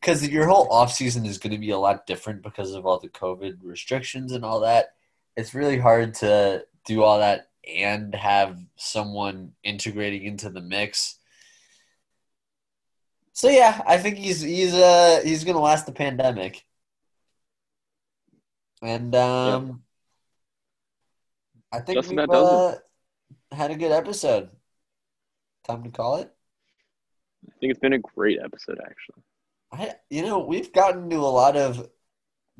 [0.00, 2.98] because your whole off season is going to be a lot different because of all
[3.00, 4.94] the COVID restrictions and all that.
[5.36, 11.18] It's really hard to do all that and have someone integrating into the mix.
[13.32, 16.64] So yeah, I think he's he's uh he's gonna last the pandemic.
[18.82, 19.82] And um
[21.70, 22.74] I think we've uh,
[23.52, 24.50] had a good episode.
[25.66, 26.32] Time to call it.
[27.46, 29.22] I think it's been a great episode, actually.
[29.70, 31.88] I you know, we've gotten to a lot of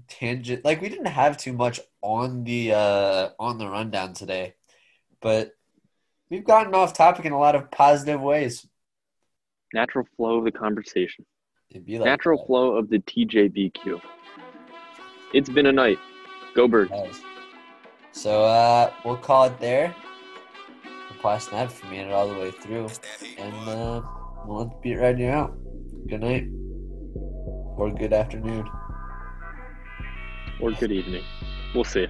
[0.06, 4.55] tangent like we didn't have too much on the uh on the rundown today,
[5.20, 5.52] but
[6.30, 8.66] we've gotten off topic in a lot of positive ways.
[9.72, 11.24] Natural flow of the conversation.
[11.72, 12.47] Like Natural that.
[12.47, 14.01] flow of the TJBQ.
[15.35, 15.98] It's been a night.
[16.55, 16.90] Go Birds.
[16.90, 17.20] Nice.
[18.12, 19.94] So uh, we'll call it there.
[20.85, 22.89] The pass snap for me and all the way through,
[23.39, 24.02] and uh,
[24.44, 25.56] we'll let the beat ride you out.
[26.09, 26.48] Good night
[27.78, 28.68] or good afternoon.
[30.60, 31.22] Or good evening.
[31.74, 32.09] We'll see.